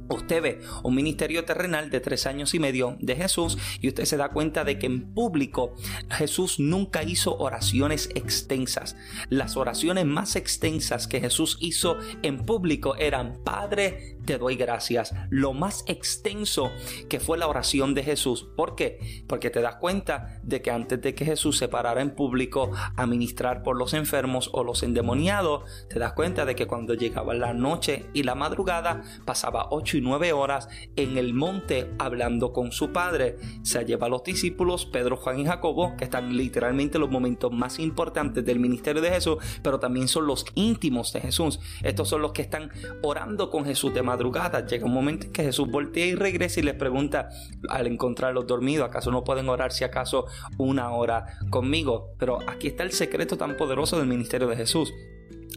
Usted 0.09 0.41
ve 0.41 0.61
un 0.83 0.95
ministerio 0.95 1.45
terrenal 1.45 1.89
de 1.89 1.99
tres 1.99 2.25
años 2.25 2.53
y 2.53 2.59
medio 2.59 2.97
de 2.99 3.15
Jesús 3.15 3.57
y 3.81 3.89
usted 3.89 4.05
se 4.05 4.17
da 4.17 4.29
cuenta 4.29 4.63
de 4.63 4.79
que 4.79 4.85
en 4.85 5.13
público 5.13 5.73
Jesús 6.09 6.59
nunca 6.59 7.03
hizo 7.03 7.37
oraciones 7.37 8.09
extensas. 8.15 8.95
Las 9.29 9.57
oraciones 9.57 10.05
más 10.05 10.35
extensas 10.35 11.07
que 11.07 11.19
Jesús 11.19 11.57
hizo 11.59 11.97
en 12.23 12.45
público 12.45 12.95
eran 12.95 13.39
Padre, 13.43 14.17
te 14.25 14.37
doy 14.37 14.55
gracias. 14.55 15.13
Lo 15.29 15.53
más 15.53 15.83
extenso 15.87 16.71
que 17.09 17.19
fue 17.19 17.37
la 17.37 17.47
oración 17.47 17.93
de 17.93 18.03
Jesús. 18.03 18.47
¿Por 18.55 18.75
qué? 18.75 19.23
Porque 19.27 19.49
te 19.49 19.61
das 19.61 19.77
cuenta 19.77 20.39
de 20.43 20.61
que 20.61 20.71
antes 20.71 21.01
de 21.01 21.15
que 21.15 21.25
Jesús 21.25 21.57
se 21.57 21.67
parara 21.67 22.01
en 22.01 22.11
público 22.11 22.71
a 22.95 23.05
ministrar 23.05 23.63
por 23.63 23.77
los 23.77 23.93
enfermos 23.93 24.49
o 24.53 24.63
los 24.63 24.83
endemoniados, 24.83 25.63
te 25.89 25.99
das 25.99 26.13
cuenta 26.13 26.45
de 26.45 26.55
que 26.55 26.67
cuando 26.67 26.93
llegaba 26.93 27.33
la 27.33 27.53
noche 27.53 28.05
y 28.13 28.23
la 28.23 28.35
madrugada 28.35 29.01
pasaba 29.25 29.69
y 29.93 30.01
nueve 30.01 30.33
horas 30.33 30.69
en 30.95 31.17
el 31.17 31.33
monte 31.33 31.91
hablando 31.99 32.51
con 32.53 32.71
su 32.71 32.91
padre. 32.91 33.37
Se 33.63 33.85
lleva 33.85 34.07
a 34.07 34.09
los 34.09 34.23
discípulos 34.23 34.85
Pedro, 34.85 35.17
Juan 35.17 35.39
y 35.39 35.45
Jacobo, 35.45 35.95
que 35.97 36.05
están 36.05 36.35
literalmente 36.35 36.99
los 36.99 37.09
momentos 37.09 37.51
más 37.51 37.79
importantes 37.79 38.45
del 38.45 38.59
ministerio 38.59 39.01
de 39.01 39.11
Jesús, 39.11 39.37
pero 39.61 39.79
también 39.79 40.07
son 40.07 40.27
los 40.27 40.45
íntimos 40.55 41.13
de 41.13 41.21
Jesús. 41.21 41.59
Estos 41.83 42.09
son 42.09 42.21
los 42.21 42.31
que 42.31 42.41
están 42.41 42.71
orando 43.03 43.49
con 43.49 43.65
Jesús 43.65 43.93
de 43.93 44.01
madrugada. 44.01 44.65
Llega 44.65 44.85
un 44.85 44.93
momento 44.93 45.27
en 45.27 45.33
que 45.33 45.43
Jesús 45.43 45.69
voltea 45.69 46.05
y 46.05 46.15
regresa 46.15 46.59
y 46.59 46.63
les 46.63 46.75
pregunta 46.75 47.29
al 47.69 47.87
encontrarlos 47.87 48.47
dormidos, 48.47 48.87
¿acaso 48.87 49.11
no 49.11 49.23
pueden 49.23 49.49
orar 49.49 49.71
si 49.71 49.83
acaso 49.83 50.25
una 50.57 50.91
hora 50.91 51.37
conmigo? 51.49 52.13
Pero 52.17 52.39
aquí 52.47 52.67
está 52.67 52.83
el 52.83 52.91
secreto 52.91 53.37
tan 53.37 53.57
poderoso 53.57 53.97
del 53.97 54.07
ministerio 54.07 54.47
de 54.47 54.55
Jesús. 54.55 54.93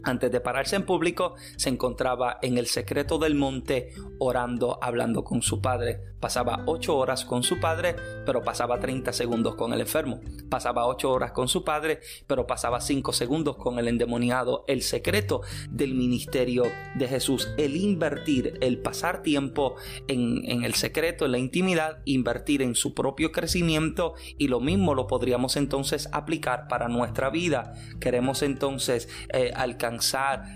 Antes 0.03 0.31
de 0.31 0.41
pararse 0.41 0.75
en 0.75 0.85
público, 0.85 1.35
se 1.57 1.69
encontraba 1.69 2.39
en 2.41 2.57
el 2.57 2.67
secreto 2.67 3.19
del 3.19 3.35
monte 3.35 3.93
orando, 4.19 4.79
hablando 4.81 5.23
con 5.23 5.41
su 5.41 5.61
padre. 5.61 6.01
Pasaba 6.19 6.63
ocho 6.67 6.97
horas 6.97 7.25
con 7.25 7.43
su 7.43 7.59
padre, 7.59 7.95
pero 8.25 8.43
pasaba 8.43 8.79
30 8.79 9.11
segundos 9.13 9.55
con 9.55 9.73
el 9.73 9.81
enfermo. 9.81 10.21
Pasaba 10.49 10.85
ocho 10.85 11.11
horas 11.11 11.31
con 11.31 11.47
su 11.47 11.63
padre, 11.63 11.99
pero 12.27 12.45
pasaba 12.45 12.79
cinco 12.81 13.13
segundos 13.13 13.57
con 13.57 13.79
el 13.79 13.87
endemoniado. 13.87 14.63
El 14.67 14.83
secreto 14.83 15.41
del 15.69 15.95
ministerio 15.95 16.63
de 16.95 17.07
Jesús, 17.07 17.49
el 17.57 17.75
invertir, 17.75 18.57
el 18.61 18.79
pasar 18.79 19.23
tiempo 19.23 19.75
en, 20.07 20.63
el 20.63 20.75
secreto, 20.75 21.25
en 21.25 21.31
la 21.31 21.39
intimidad, 21.39 22.01
invertir 22.05 22.61
en 22.61 22.75
su 22.75 22.93
propio 22.93 23.31
crecimiento 23.31 24.13
y 24.37 24.47
lo 24.47 24.59
mismo 24.59 24.93
lo 24.93 25.07
podríamos 25.07 25.57
entonces 25.57 26.07
aplicar 26.11 26.67
para 26.67 26.87
nuestra 26.87 27.29
vida. 27.29 27.73
Queremos 27.99 28.43
entonces 28.43 29.09
eh, 29.33 29.51
alcanzar 29.55 29.90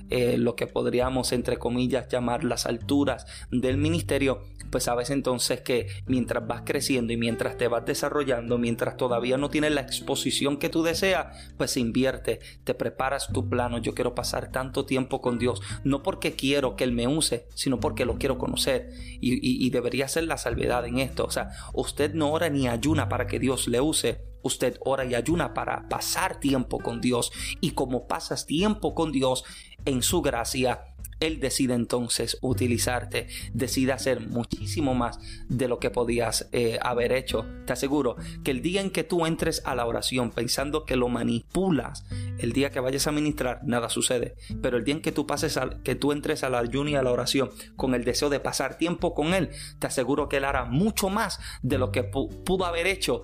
eh, 0.09 0.37
lo 0.37 0.55
que 0.55 0.67
podríamos, 0.67 1.31
entre 1.31 1.57
comillas, 1.57 2.07
llamar 2.07 2.43
las 2.43 2.65
alturas 2.65 3.25
del 3.51 3.77
ministerio, 3.77 4.43
pues 4.71 4.85
sabes 4.85 5.09
entonces 5.09 5.61
que 5.61 5.87
mientras 6.05 6.45
vas 6.47 6.63
creciendo 6.65 7.13
y 7.13 7.17
mientras 7.17 7.57
te 7.57 7.67
vas 7.67 7.85
desarrollando, 7.85 8.57
mientras 8.57 8.97
todavía 8.97 9.37
no 9.37 9.49
tienes 9.49 9.71
la 9.71 9.81
exposición 9.81 10.57
que 10.57 10.69
tú 10.69 10.83
deseas, 10.83 11.27
pues 11.57 11.77
invierte, 11.77 12.39
te 12.63 12.73
preparas 12.73 13.31
tu 13.31 13.49
plano. 13.49 13.77
Yo 13.77 13.93
quiero 13.93 14.15
pasar 14.15 14.51
tanto 14.51 14.85
tiempo 14.85 15.21
con 15.21 15.39
Dios, 15.39 15.61
no 15.83 16.03
porque 16.03 16.33
quiero 16.33 16.75
que 16.75 16.83
Él 16.83 16.91
me 16.91 17.07
use, 17.07 17.47
sino 17.53 17.79
porque 17.79 18.05
lo 18.05 18.17
quiero 18.17 18.37
conocer. 18.37 18.89
Y, 19.21 19.65
y 19.65 19.69
debería 19.69 20.07
ser 20.07 20.25
la 20.25 20.37
salvedad 20.37 20.85
en 20.85 20.99
esto. 20.99 21.25
O 21.25 21.31
sea, 21.31 21.51
usted 21.73 22.13
no 22.13 22.31
ora 22.31 22.49
ni 22.49 22.67
ayuna 22.67 23.09
para 23.09 23.27
que 23.27 23.39
Dios 23.39 23.67
le 23.67 23.81
use 23.81 24.34
usted 24.45 24.77
ora 24.81 25.05
y 25.05 25.15
ayuna 25.15 25.53
para 25.55 25.89
pasar 25.89 26.39
tiempo 26.39 26.79
con 26.79 27.01
Dios 27.01 27.31
y 27.61 27.71
como 27.71 28.07
pasas 28.07 28.45
tiempo 28.45 28.93
con 28.93 29.11
Dios 29.11 29.43
en 29.85 30.03
su 30.03 30.21
gracia, 30.21 30.95
él 31.19 31.39
decide 31.39 31.73
entonces 31.73 32.37
utilizarte, 32.41 33.27
decide 33.53 33.93
hacer 33.93 34.19
muchísimo 34.27 34.95
más 34.95 35.19
de 35.47 35.67
lo 35.67 35.79
que 35.79 35.89
podías 35.89 36.49
eh, 36.51 36.77
haber 36.81 37.13
hecho. 37.13 37.45
Te 37.65 37.73
aseguro 37.73 38.17
que 38.43 38.51
el 38.51 38.61
día 38.61 38.81
en 38.81 38.91
que 38.91 39.03
tú 39.03 39.25
entres 39.25 39.61
a 39.65 39.75
la 39.75 39.85
oración 39.85 40.31
pensando 40.31 40.85
que 40.85 40.97
lo 40.97 41.07
manipulas, 41.07 42.05
el 42.37 42.51
día 42.51 42.69
que 42.69 42.81
vayas 42.81 43.07
a 43.07 43.11
ministrar, 43.11 43.61
nada 43.63 43.89
sucede. 43.89 44.35
Pero 44.61 44.77
el 44.77 44.83
día 44.83 44.95
en 44.95 45.01
que 45.01 45.13
tú 45.13 45.25
pases 45.25 45.57
que 45.83 45.95
tú 45.95 46.11
entres 46.11 46.43
a 46.43 46.49
la 46.49 46.59
ayuno 46.59 46.89
y 46.89 46.95
a 46.95 47.03
la 47.03 47.11
oración 47.11 47.49
con 47.77 47.95
el 47.95 48.03
deseo 48.03 48.29
de 48.29 48.41
pasar 48.41 48.77
tiempo 48.77 49.13
con 49.13 49.33
Él, 49.33 49.49
te 49.79 49.87
aseguro 49.87 50.27
que 50.27 50.37
Él 50.37 50.45
hará 50.45 50.65
mucho 50.65 51.09
más 51.09 51.39
de 51.61 51.77
lo 51.77 51.91
que 51.91 52.03
pudo 52.03 52.65
haber 52.65 52.87
hecho 52.87 53.23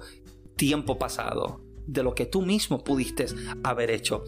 tiempo 0.61 0.99
pasado, 0.99 1.59
de 1.87 2.03
lo 2.03 2.13
que 2.13 2.27
tú 2.27 2.43
mismo 2.43 2.83
pudiste 2.83 3.25
haber 3.63 3.89
hecho. 3.89 4.23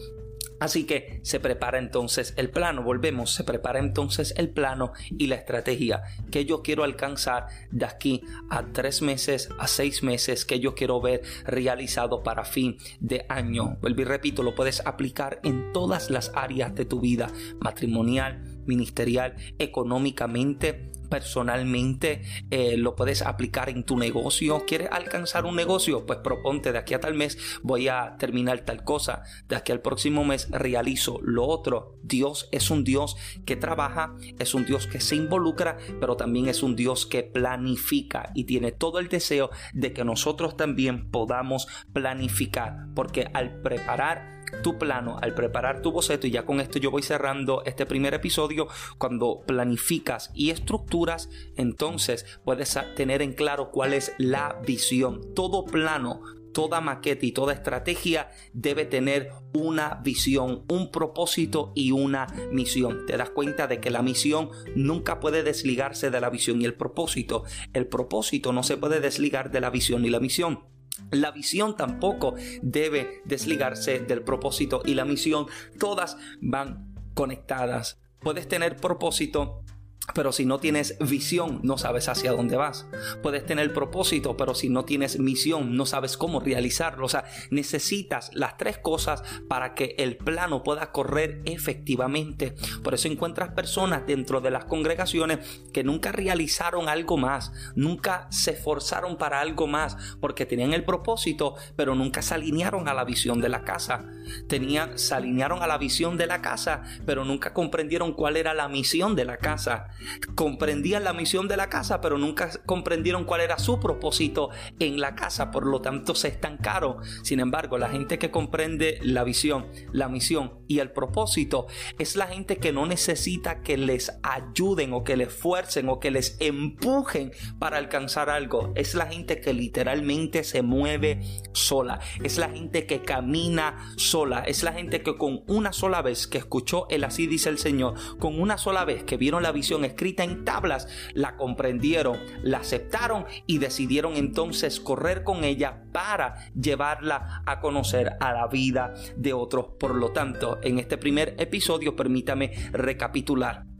Así 0.58 0.84
que 0.84 1.20
se 1.22 1.38
prepara 1.38 1.78
entonces 1.78 2.34
el 2.36 2.50
plano, 2.50 2.82
volvemos, 2.82 3.32
se 3.32 3.44
prepara 3.44 3.78
entonces 3.78 4.34
el 4.36 4.50
plano 4.50 4.92
y 5.16 5.28
la 5.28 5.36
estrategia 5.36 6.02
que 6.32 6.44
yo 6.44 6.60
quiero 6.62 6.82
alcanzar 6.82 7.46
de 7.70 7.84
aquí 7.84 8.22
a 8.50 8.64
tres 8.72 9.00
meses, 9.00 9.48
a 9.60 9.68
seis 9.68 10.02
meses, 10.02 10.44
que 10.44 10.58
yo 10.58 10.74
quiero 10.74 11.00
ver 11.00 11.22
realizado 11.44 12.24
para 12.24 12.44
fin 12.44 12.78
de 12.98 13.26
año. 13.28 13.76
Vuelvo 13.80 14.00
y 14.00 14.04
repito, 14.04 14.42
lo 14.42 14.56
puedes 14.56 14.84
aplicar 14.84 15.38
en 15.44 15.72
todas 15.72 16.10
las 16.10 16.32
áreas 16.34 16.74
de 16.74 16.84
tu 16.84 16.98
vida, 16.98 17.30
matrimonial, 17.60 18.42
ministerial, 18.66 19.36
económicamente, 19.60 20.90
personalmente, 21.14 22.22
eh, 22.50 22.76
lo 22.76 22.96
puedes 22.96 23.22
aplicar 23.22 23.68
en 23.68 23.84
tu 23.84 23.96
negocio. 23.96 24.64
¿Quieres 24.66 24.88
alcanzar 24.90 25.44
un 25.44 25.54
negocio? 25.54 26.06
Pues 26.06 26.18
proponte 26.18 26.72
de 26.72 26.78
aquí 26.78 26.92
a 26.92 26.98
tal 26.98 27.14
mes 27.14 27.38
voy 27.62 27.86
a 27.86 28.16
terminar 28.18 28.64
tal 28.64 28.82
cosa, 28.82 29.22
de 29.46 29.54
aquí 29.54 29.70
al 29.70 29.80
próximo 29.80 30.24
mes 30.24 30.50
realizo 30.50 31.20
lo 31.22 31.46
otro. 31.46 32.00
Dios 32.02 32.48
es 32.50 32.68
un 32.68 32.82
Dios 32.82 33.16
que 33.46 33.54
trabaja, 33.54 34.16
es 34.40 34.54
un 34.54 34.66
Dios 34.66 34.88
que 34.88 35.00
se 35.00 35.14
involucra, 35.14 35.78
pero 36.00 36.16
también 36.16 36.48
es 36.48 36.64
un 36.64 36.74
Dios 36.74 37.06
que 37.06 37.22
planifica 37.22 38.32
y 38.34 38.42
tiene 38.42 38.72
todo 38.72 38.98
el 38.98 39.08
deseo 39.08 39.50
de 39.72 39.92
que 39.92 40.04
nosotros 40.04 40.56
también 40.56 41.12
podamos 41.12 41.68
planificar, 41.92 42.88
porque 42.96 43.30
al 43.32 43.62
preparar 43.62 44.42
tu 44.62 44.78
plano, 44.78 45.18
al 45.20 45.34
preparar 45.34 45.82
tu 45.82 45.92
boceto, 45.92 46.26
y 46.26 46.30
ya 46.30 46.44
con 46.44 46.60
esto 46.60 46.78
yo 46.78 46.90
voy 46.90 47.02
cerrando 47.02 47.62
este 47.64 47.86
primer 47.86 48.14
episodio, 48.14 48.68
cuando 48.98 49.42
planificas 49.46 50.30
y 50.34 50.50
estructuras, 50.50 51.28
entonces 51.56 52.26
puedes 52.44 52.78
tener 52.96 53.22
en 53.22 53.32
claro 53.32 53.70
cuál 53.70 53.92
es 53.92 54.12
la 54.18 54.60
visión. 54.66 55.34
Todo 55.34 55.64
plano, 55.64 56.22
toda 56.54 56.80
maqueta 56.80 57.26
y 57.26 57.32
toda 57.32 57.52
estrategia 57.52 58.30
debe 58.54 58.86
tener 58.86 59.30
una 59.52 60.00
visión, 60.02 60.64
un 60.68 60.90
propósito 60.90 61.72
y 61.74 61.90
una 61.90 62.26
misión. 62.50 63.04
Te 63.06 63.16
das 63.18 63.30
cuenta 63.30 63.66
de 63.66 63.80
que 63.80 63.90
la 63.90 64.02
misión 64.02 64.50
nunca 64.74 65.20
puede 65.20 65.42
desligarse 65.42 66.10
de 66.10 66.20
la 66.20 66.30
visión 66.30 66.62
y 66.62 66.64
el 66.64 66.74
propósito. 66.74 67.44
El 67.74 67.86
propósito 67.86 68.52
no 68.52 68.62
se 68.62 68.78
puede 68.78 69.00
desligar 69.00 69.50
de 69.50 69.60
la 69.60 69.70
visión 69.70 70.04
y 70.06 70.10
la 70.10 70.20
misión. 70.20 70.73
La 71.10 71.32
visión 71.32 71.76
tampoco 71.76 72.34
debe 72.62 73.22
desligarse 73.24 74.00
del 74.00 74.22
propósito 74.22 74.82
y 74.84 74.94
la 74.94 75.04
misión. 75.04 75.46
Todas 75.78 76.16
van 76.40 76.94
conectadas. 77.14 78.00
Puedes 78.20 78.48
tener 78.48 78.76
propósito 78.76 79.64
pero 80.12 80.32
si 80.32 80.44
no 80.44 80.58
tienes 80.58 80.98
visión, 80.98 81.60
no 81.62 81.78
sabes 81.78 82.08
hacia 82.08 82.32
dónde 82.32 82.56
vas. 82.56 82.86
Puedes 83.22 83.46
tener 83.46 83.72
propósito, 83.72 84.36
pero 84.36 84.54
si 84.54 84.68
no 84.68 84.84
tienes 84.84 85.18
misión, 85.18 85.76
no 85.76 85.86
sabes 85.86 86.18
cómo 86.18 86.40
realizarlo. 86.40 87.06
O 87.06 87.08
sea, 87.08 87.24
necesitas 87.50 88.30
las 88.34 88.58
tres 88.58 88.76
cosas 88.76 89.22
para 89.48 89.74
que 89.74 89.94
el 89.98 90.16
plano 90.16 90.62
pueda 90.62 90.92
correr 90.92 91.40
efectivamente. 91.46 92.54
Por 92.82 92.92
eso 92.92 93.08
encuentras 93.08 93.50
personas 93.50 94.06
dentro 94.06 94.42
de 94.42 94.50
las 94.50 94.66
congregaciones 94.66 95.62
que 95.72 95.84
nunca 95.84 96.12
realizaron 96.12 96.88
algo 96.88 97.16
más, 97.16 97.52
nunca 97.74 98.26
se 98.30 98.52
esforzaron 98.52 99.16
para 99.16 99.40
algo 99.40 99.66
más, 99.66 99.96
porque 100.20 100.44
tenían 100.44 100.74
el 100.74 100.84
propósito, 100.84 101.54
pero 101.76 101.94
nunca 101.94 102.20
se 102.20 102.34
alinearon 102.34 102.88
a 102.88 102.94
la 102.94 103.04
visión 103.04 103.40
de 103.40 103.48
la 103.48 103.62
casa. 103.62 104.04
Tenían, 104.48 104.98
se 104.98 105.14
alinearon 105.14 105.62
a 105.62 105.66
la 105.66 105.78
visión 105.78 106.18
de 106.18 106.26
la 106.26 106.42
casa, 106.42 106.82
pero 107.06 107.24
nunca 107.24 107.54
comprendieron 107.54 108.12
cuál 108.12 108.36
era 108.36 108.52
la 108.52 108.68
misión 108.68 109.16
de 109.16 109.24
la 109.24 109.38
casa 109.38 109.93
comprendían 110.34 111.04
la 111.04 111.12
misión 111.12 111.48
de 111.48 111.56
la 111.56 111.68
casa, 111.68 112.00
pero 112.00 112.18
nunca 112.18 112.50
comprendieron 112.66 113.24
cuál 113.24 113.40
era 113.40 113.58
su 113.58 113.80
propósito 113.80 114.50
en 114.78 115.00
la 115.00 115.14
casa, 115.14 115.50
por 115.50 115.66
lo 115.66 115.80
tanto 115.80 116.14
se 116.14 116.28
estancaron. 116.28 116.96
Sin 117.22 117.40
embargo, 117.40 117.78
la 117.78 117.88
gente 117.88 118.18
que 118.18 118.30
comprende 118.30 118.98
la 119.02 119.24
visión, 119.24 119.66
la 119.92 120.08
misión 120.08 120.54
y 120.68 120.78
el 120.78 120.90
propósito 120.92 121.66
es 121.98 122.16
la 122.16 122.26
gente 122.26 122.56
que 122.56 122.72
no 122.72 122.86
necesita 122.86 123.62
que 123.62 123.76
les 123.76 124.12
ayuden 124.22 124.92
o 124.92 125.04
que 125.04 125.16
les 125.16 125.32
fuercen 125.32 125.88
o 125.88 126.00
que 126.00 126.10
les 126.10 126.36
empujen 126.40 127.32
para 127.58 127.78
alcanzar 127.78 128.30
algo. 128.30 128.72
Es 128.74 128.94
la 128.94 129.06
gente 129.06 129.40
que 129.40 129.52
literalmente 129.52 130.44
se 130.44 130.62
mueve 130.62 131.20
sola. 131.52 132.00
Es 132.22 132.38
la 132.38 132.50
gente 132.50 132.86
que 132.86 133.02
camina 133.02 133.92
sola. 133.96 134.40
Es 134.40 134.62
la 134.62 134.72
gente 134.72 135.02
que 135.02 135.16
con 135.16 135.42
una 135.46 135.72
sola 135.72 136.02
vez 136.02 136.26
que 136.26 136.38
escuchó 136.38 136.86
el 136.90 137.04
así 137.04 137.26
dice 137.26 137.48
el 137.48 137.58
Señor, 137.58 137.94
con 138.18 138.40
una 138.40 138.58
sola 138.58 138.84
vez 138.84 139.04
que 139.04 139.16
vieron 139.16 139.42
la 139.42 139.52
visión 139.52 139.83
escrita 139.84 140.24
en 140.24 140.44
tablas, 140.44 140.88
la 141.14 141.36
comprendieron, 141.36 142.18
la 142.42 142.58
aceptaron 142.58 143.26
y 143.46 143.58
decidieron 143.58 144.16
entonces 144.16 144.80
correr 144.80 145.22
con 145.22 145.44
ella 145.44 145.84
para 145.92 146.50
llevarla 146.54 147.42
a 147.46 147.60
conocer 147.60 148.16
a 148.20 148.32
la 148.32 148.46
vida 148.48 148.94
de 149.16 149.32
otros. 149.32 149.66
Por 149.78 149.94
lo 149.94 150.12
tanto, 150.12 150.58
en 150.62 150.78
este 150.78 150.98
primer 150.98 151.34
episodio 151.38 151.96
permítame 151.96 152.52
recapitular. 152.72 153.73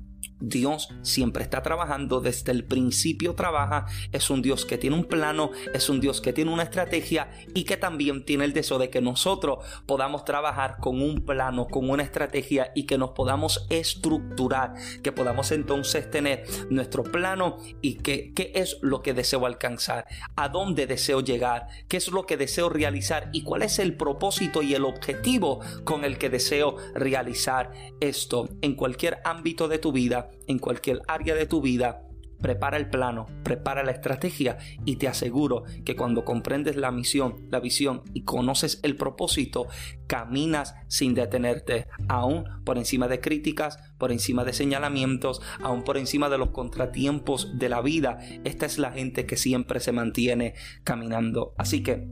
Dios 0.49 0.89
siempre 1.03 1.43
está 1.43 1.63
trabajando, 1.63 2.21
desde 2.21 2.53
el 2.53 2.65
principio 2.65 3.35
trabaja, 3.35 3.87
es 4.13 4.31
un 4.31 4.43
Dios 4.43 4.65
que 4.65 4.79
tiene 4.79 4.97
un 4.97 5.05
plano, 5.05 5.51
es 5.73 5.89
un 5.89 6.01
Dios 6.01 6.21
que 6.21 6.33
tiene 6.33 6.53
una 6.53 6.65
estrategia 6.65 7.31
y 7.55 7.65
que 7.65 7.77
también 7.77 8.25
tiene 8.25 8.45
el 8.45 8.53
deseo 8.53 8.79
de 8.79 8.91
que 8.91 9.01
nosotros 9.01 9.65
podamos 9.87 10.25
trabajar 10.25 10.79
con 10.81 11.01
un 11.01 11.25
plano, 11.25 11.67
con 11.67 11.91
una 11.91 12.03
estrategia 12.03 12.73
y 12.75 12.85
que 12.85 12.99
nos 12.99 13.11
podamos 13.11 13.67
estructurar, 13.71 14.75
que 15.03 15.13
podamos 15.13 15.51
entonces 15.53 16.11
tener 16.11 16.45
nuestro 16.71 17.03
plano 17.03 17.59
y 17.81 17.97
qué 17.97 18.33
es 18.55 18.79
lo 18.83 19.03
que 19.03 19.15
deseo 19.15 19.47
alcanzar, 19.47 20.07
a 20.37 20.49
dónde 20.49 20.87
deseo 20.87 21.21
llegar, 21.21 21.69
qué 21.89 21.97
es 21.97 22.09
lo 22.09 22.27
que 22.27 22.37
deseo 22.37 22.69
realizar 22.69 23.31
y 23.33 23.43
cuál 23.43 23.63
es 23.63 23.79
el 23.79 23.97
propósito 23.97 24.63
y 24.63 24.75
el 24.75 24.85
objetivo 24.85 25.61
con 25.85 26.05
el 26.05 26.19
que 26.19 26.31
deseo 26.31 26.77
realizar 26.95 27.73
esto 28.01 28.49
en 28.63 28.75
cualquier 28.75 29.21
ámbito 29.25 29.69
de 29.69 29.79
tu 29.79 29.93
vida 29.93 30.31
en 30.47 30.59
cualquier 30.59 31.01
área 31.07 31.35
de 31.35 31.47
tu 31.47 31.61
vida, 31.61 32.03
prepara 32.45 32.77
el 32.77 32.91
plano, 32.91 33.27
prepara 33.43 33.83
la 33.83 33.93
estrategia 33.93 34.59
y 34.85 34.97
te 34.97 35.09
aseguro 35.09 35.65
que 35.85 35.97
cuando 35.97 36.27
comprendes 36.27 36.77
la 36.77 36.91
misión, 36.91 37.49
la 37.51 37.59
visión 37.59 38.03
y 38.13 38.25
conoces 38.25 38.81
el 38.83 38.97
propósito, 38.97 39.67
caminas 40.07 40.75
sin 40.89 41.15
detenerte, 41.15 41.87
aún 42.07 42.45
por 42.67 42.77
encima 42.77 43.09
de 43.09 43.21
críticas, 43.21 43.79
por 43.97 44.13
encima 44.13 44.45
de 44.45 44.53
señalamientos, 44.53 45.41
aún 45.63 45.85
por 45.85 45.97
encima 45.97 46.29
de 46.29 46.37
los 46.37 46.51
contratiempos 46.51 47.59
de 47.59 47.71
la 47.71 47.81
vida. 47.81 48.19
Esta 48.45 48.67
es 48.67 48.77
la 48.79 48.93
gente 48.93 49.25
que 49.25 49.39
siempre 49.39 49.81
se 49.81 49.93
mantiene 49.93 50.53
caminando. 50.85 51.55
Así 51.57 51.83
que 51.83 52.09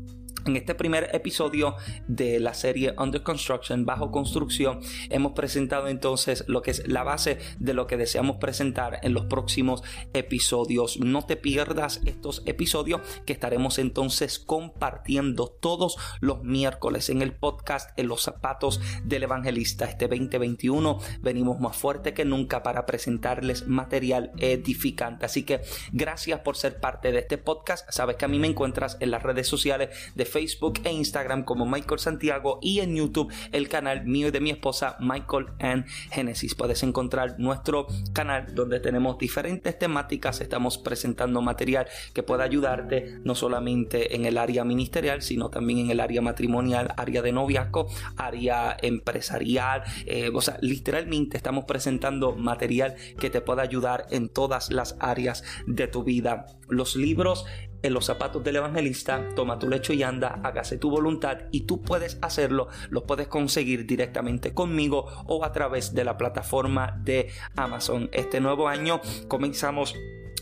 en 0.47 0.57
este 0.57 0.75
primer 0.75 1.11
episodio 1.13 1.77
de 2.07 2.41
la 2.41 2.55
serie 2.55 2.95
Under 2.99 3.23
Construction, 3.23 3.85
bajo 3.85 4.11
construcción, 4.11 4.81
hemos 5.11 5.33
presentado 5.33 5.89
entonces 5.89 6.45
lo 6.49 6.63
que 6.63 6.73
es 6.73 6.87
la 6.89 7.03
base 7.03 7.39
de 7.59 7.75
lo 7.75 7.87
que 7.87 7.97
deseamos 7.97 8.37
presentar 8.37 9.01
en 9.03 9.15
los 9.15 9.27
próximos 9.27 9.83
episodios. 10.13 10.99
No 10.99 11.25
te 11.25 11.37
pierdas 11.37 12.01
estos 12.05 12.43
episodios 12.47 13.01
que 13.27 13.33
estaremos 13.33 13.79
entonces 13.79 14.39
compartiendo 14.39 15.49
todos 15.49 15.97
los 16.21 16.43
miércoles 16.43 17.09
en 17.11 17.23
el 17.23 17.33
podcast 17.35 17.91
En 17.99 18.09
los 18.09 18.23
zapatos 18.23 18.81
del 19.05 19.25
evangelista. 19.25 19.85
Este 19.85 20.09
2021 20.09 20.99
venimos 21.21 21.61
más 21.61 21.77
fuerte 21.77 22.15
que 22.15 22.25
nunca 22.25 22.63
para 22.63 22.87
presentarles 22.87 23.67
material 23.67 24.33
edificante. 24.39 25.27
Así 25.27 25.45
que 25.45 25.61
gracias 25.93 26.41
por 26.41 26.57
ser 26.57 26.81
parte 26.81 27.13
de 27.13 27.21
este 27.21 27.39
podcast. 27.39 27.89
Sabes 27.91 28.17
que 28.17 28.25
a 28.25 28.29
mí 28.29 28.39
me 28.39 28.49
encuentras 28.49 28.97
en 29.01 29.11
las 29.11 29.23
redes 29.23 29.47
sociales 29.47 29.91
de 30.15 30.25
Facebook 30.33 30.81
e 30.85 30.93
Instagram 30.93 31.45
como 31.45 31.67
Michael 31.67 32.01
Santiago 32.01 32.59
y 32.63 32.81
en 32.81 32.97
YouTube 32.97 33.33
el 33.53 33.69
canal 33.69 34.07
mío 34.07 34.29
y 34.29 34.31
de 34.31 34.41
mi 34.41 34.51
esposa 34.51 34.97
Michael 34.99 35.47
and 35.59 35.87
Genesis. 36.11 36.55
Puedes 36.55 36.83
encontrar 36.83 37.39
nuestro 37.39 37.87
canal 38.13 38.55
donde 38.55 38.81
tenemos 38.81 39.19
diferentes 39.19 39.79
temáticas, 39.79 40.41
estamos 40.41 40.79
presentando 40.79 41.43
material 41.43 41.87
que 42.15 42.23
pueda 42.23 42.45
ayudarte 42.45 43.19
no 43.25 43.35
solamente 43.35 44.17
en 44.17 44.25
el 44.25 44.39
área 44.39 44.65
ministerial, 44.65 45.23
sino 45.23 45.51
también 45.51 45.81
en 45.81 45.91
el 45.91 46.01
área 46.01 46.23
matrimonial, 46.23 46.95
área 46.97 47.21
de 47.23 47.33
noviazgo, 47.33 47.89
área 48.17 48.77
empresarial, 48.81 49.83
eh, 50.07 50.31
o 50.33 50.41
sea, 50.41 50.57
literalmente 50.61 51.37
estamos 51.37 51.65
presentando 51.65 52.35
material 52.35 52.97
que 53.19 53.31
te 53.31 53.41
pueda 53.41 53.63
ayudar 53.63 54.07
en 54.11 54.29
todas 54.29 54.71
las 54.71 54.97
áreas 54.99 55.45
de 55.67 55.89
tu 55.89 56.05
vida. 56.05 56.47
Los 56.69 56.97
libros 56.97 57.45
en 57.83 57.95
los 57.95 58.07
zapatos 58.07 58.43
del 58.45 58.57
evangelista, 58.57 59.29
toma 59.35 59.59
tu 59.59 59.69
lecho 59.69 59.93
y 59.93 60.03
anda, 60.03 60.41
hágase 60.43 60.79
tu 60.79 60.91
voluntad 60.91 61.39
y 61.51 61.63
tú 61.63 61.83
puedes 61.83 62.19
hacerlo, 62.23 62.69
lo 62.91 63.07
puedes 63.07 63.29
conseguir 63.29 63.87
directamente 63.87 64.55
conmigo 64.55 65.07
o 65.27 65.45
a 65.45 65.53
través 65.53 65.95
de 65.95 66.05
la 66.05 66.17
plataforma 66.17 66.99
de 67.03 67.29
Amazon. 67.57 68.09
Este 68.13 68.41
nuevo 68.41 68.69
año 68.69 69.01
comenzamos 69.29 69.95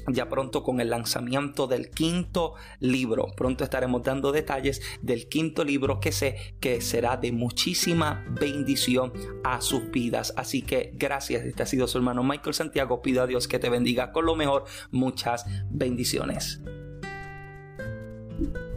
ya 0.07 0.29
pronto 0.29 0.63
con 0.63 0.81
el 0.81 0.91
lanzamiento 0.91 1.67
del 1.67 1.91
quinto 1.91 2.55
libro. 2.81 3.29
Pronto 3.37 3.65
estaremos 3.65 4.03
dando 4.03 4.33
detalles 4.33 4.81
del 5.03 5.29
quinto 5.29 5.65
libro 5.65 6.01
que 6.01 6.13
sé 6.13 6.55
que 6.61 6.81
será 6.81 7.17
de 7.17 7.33
muchísima 7.33 8.25
bendición 8.29 9.13
a 9.45 9.61
sus 9.61 9.91
vidas. 9.91 10.33
Así 10.37 10.63
que 10.63 10.93
gracias. 10.95 11.45
Este 11.45 11.63
ha 11.63 11.67
sido 11.67 11.87
su 11.87 11.99
hermano 11.99 12.23
Michael 12.23 12.55
Santiago. 12.55 13.03
Pido 13.03 13.23
a 13.23 13.27
Dios 13.27 13.49
que 13.49 13.59
te 13.59 13.69
bendiga 13.69 14.13
con 14.13 14.27
lo 14.27 14.37
mejor. 14.37 14.65
Muchas 14.91 15.45
bendiciones. 15.71 16.61
thank 18.41 18.57
you 18.57 18.70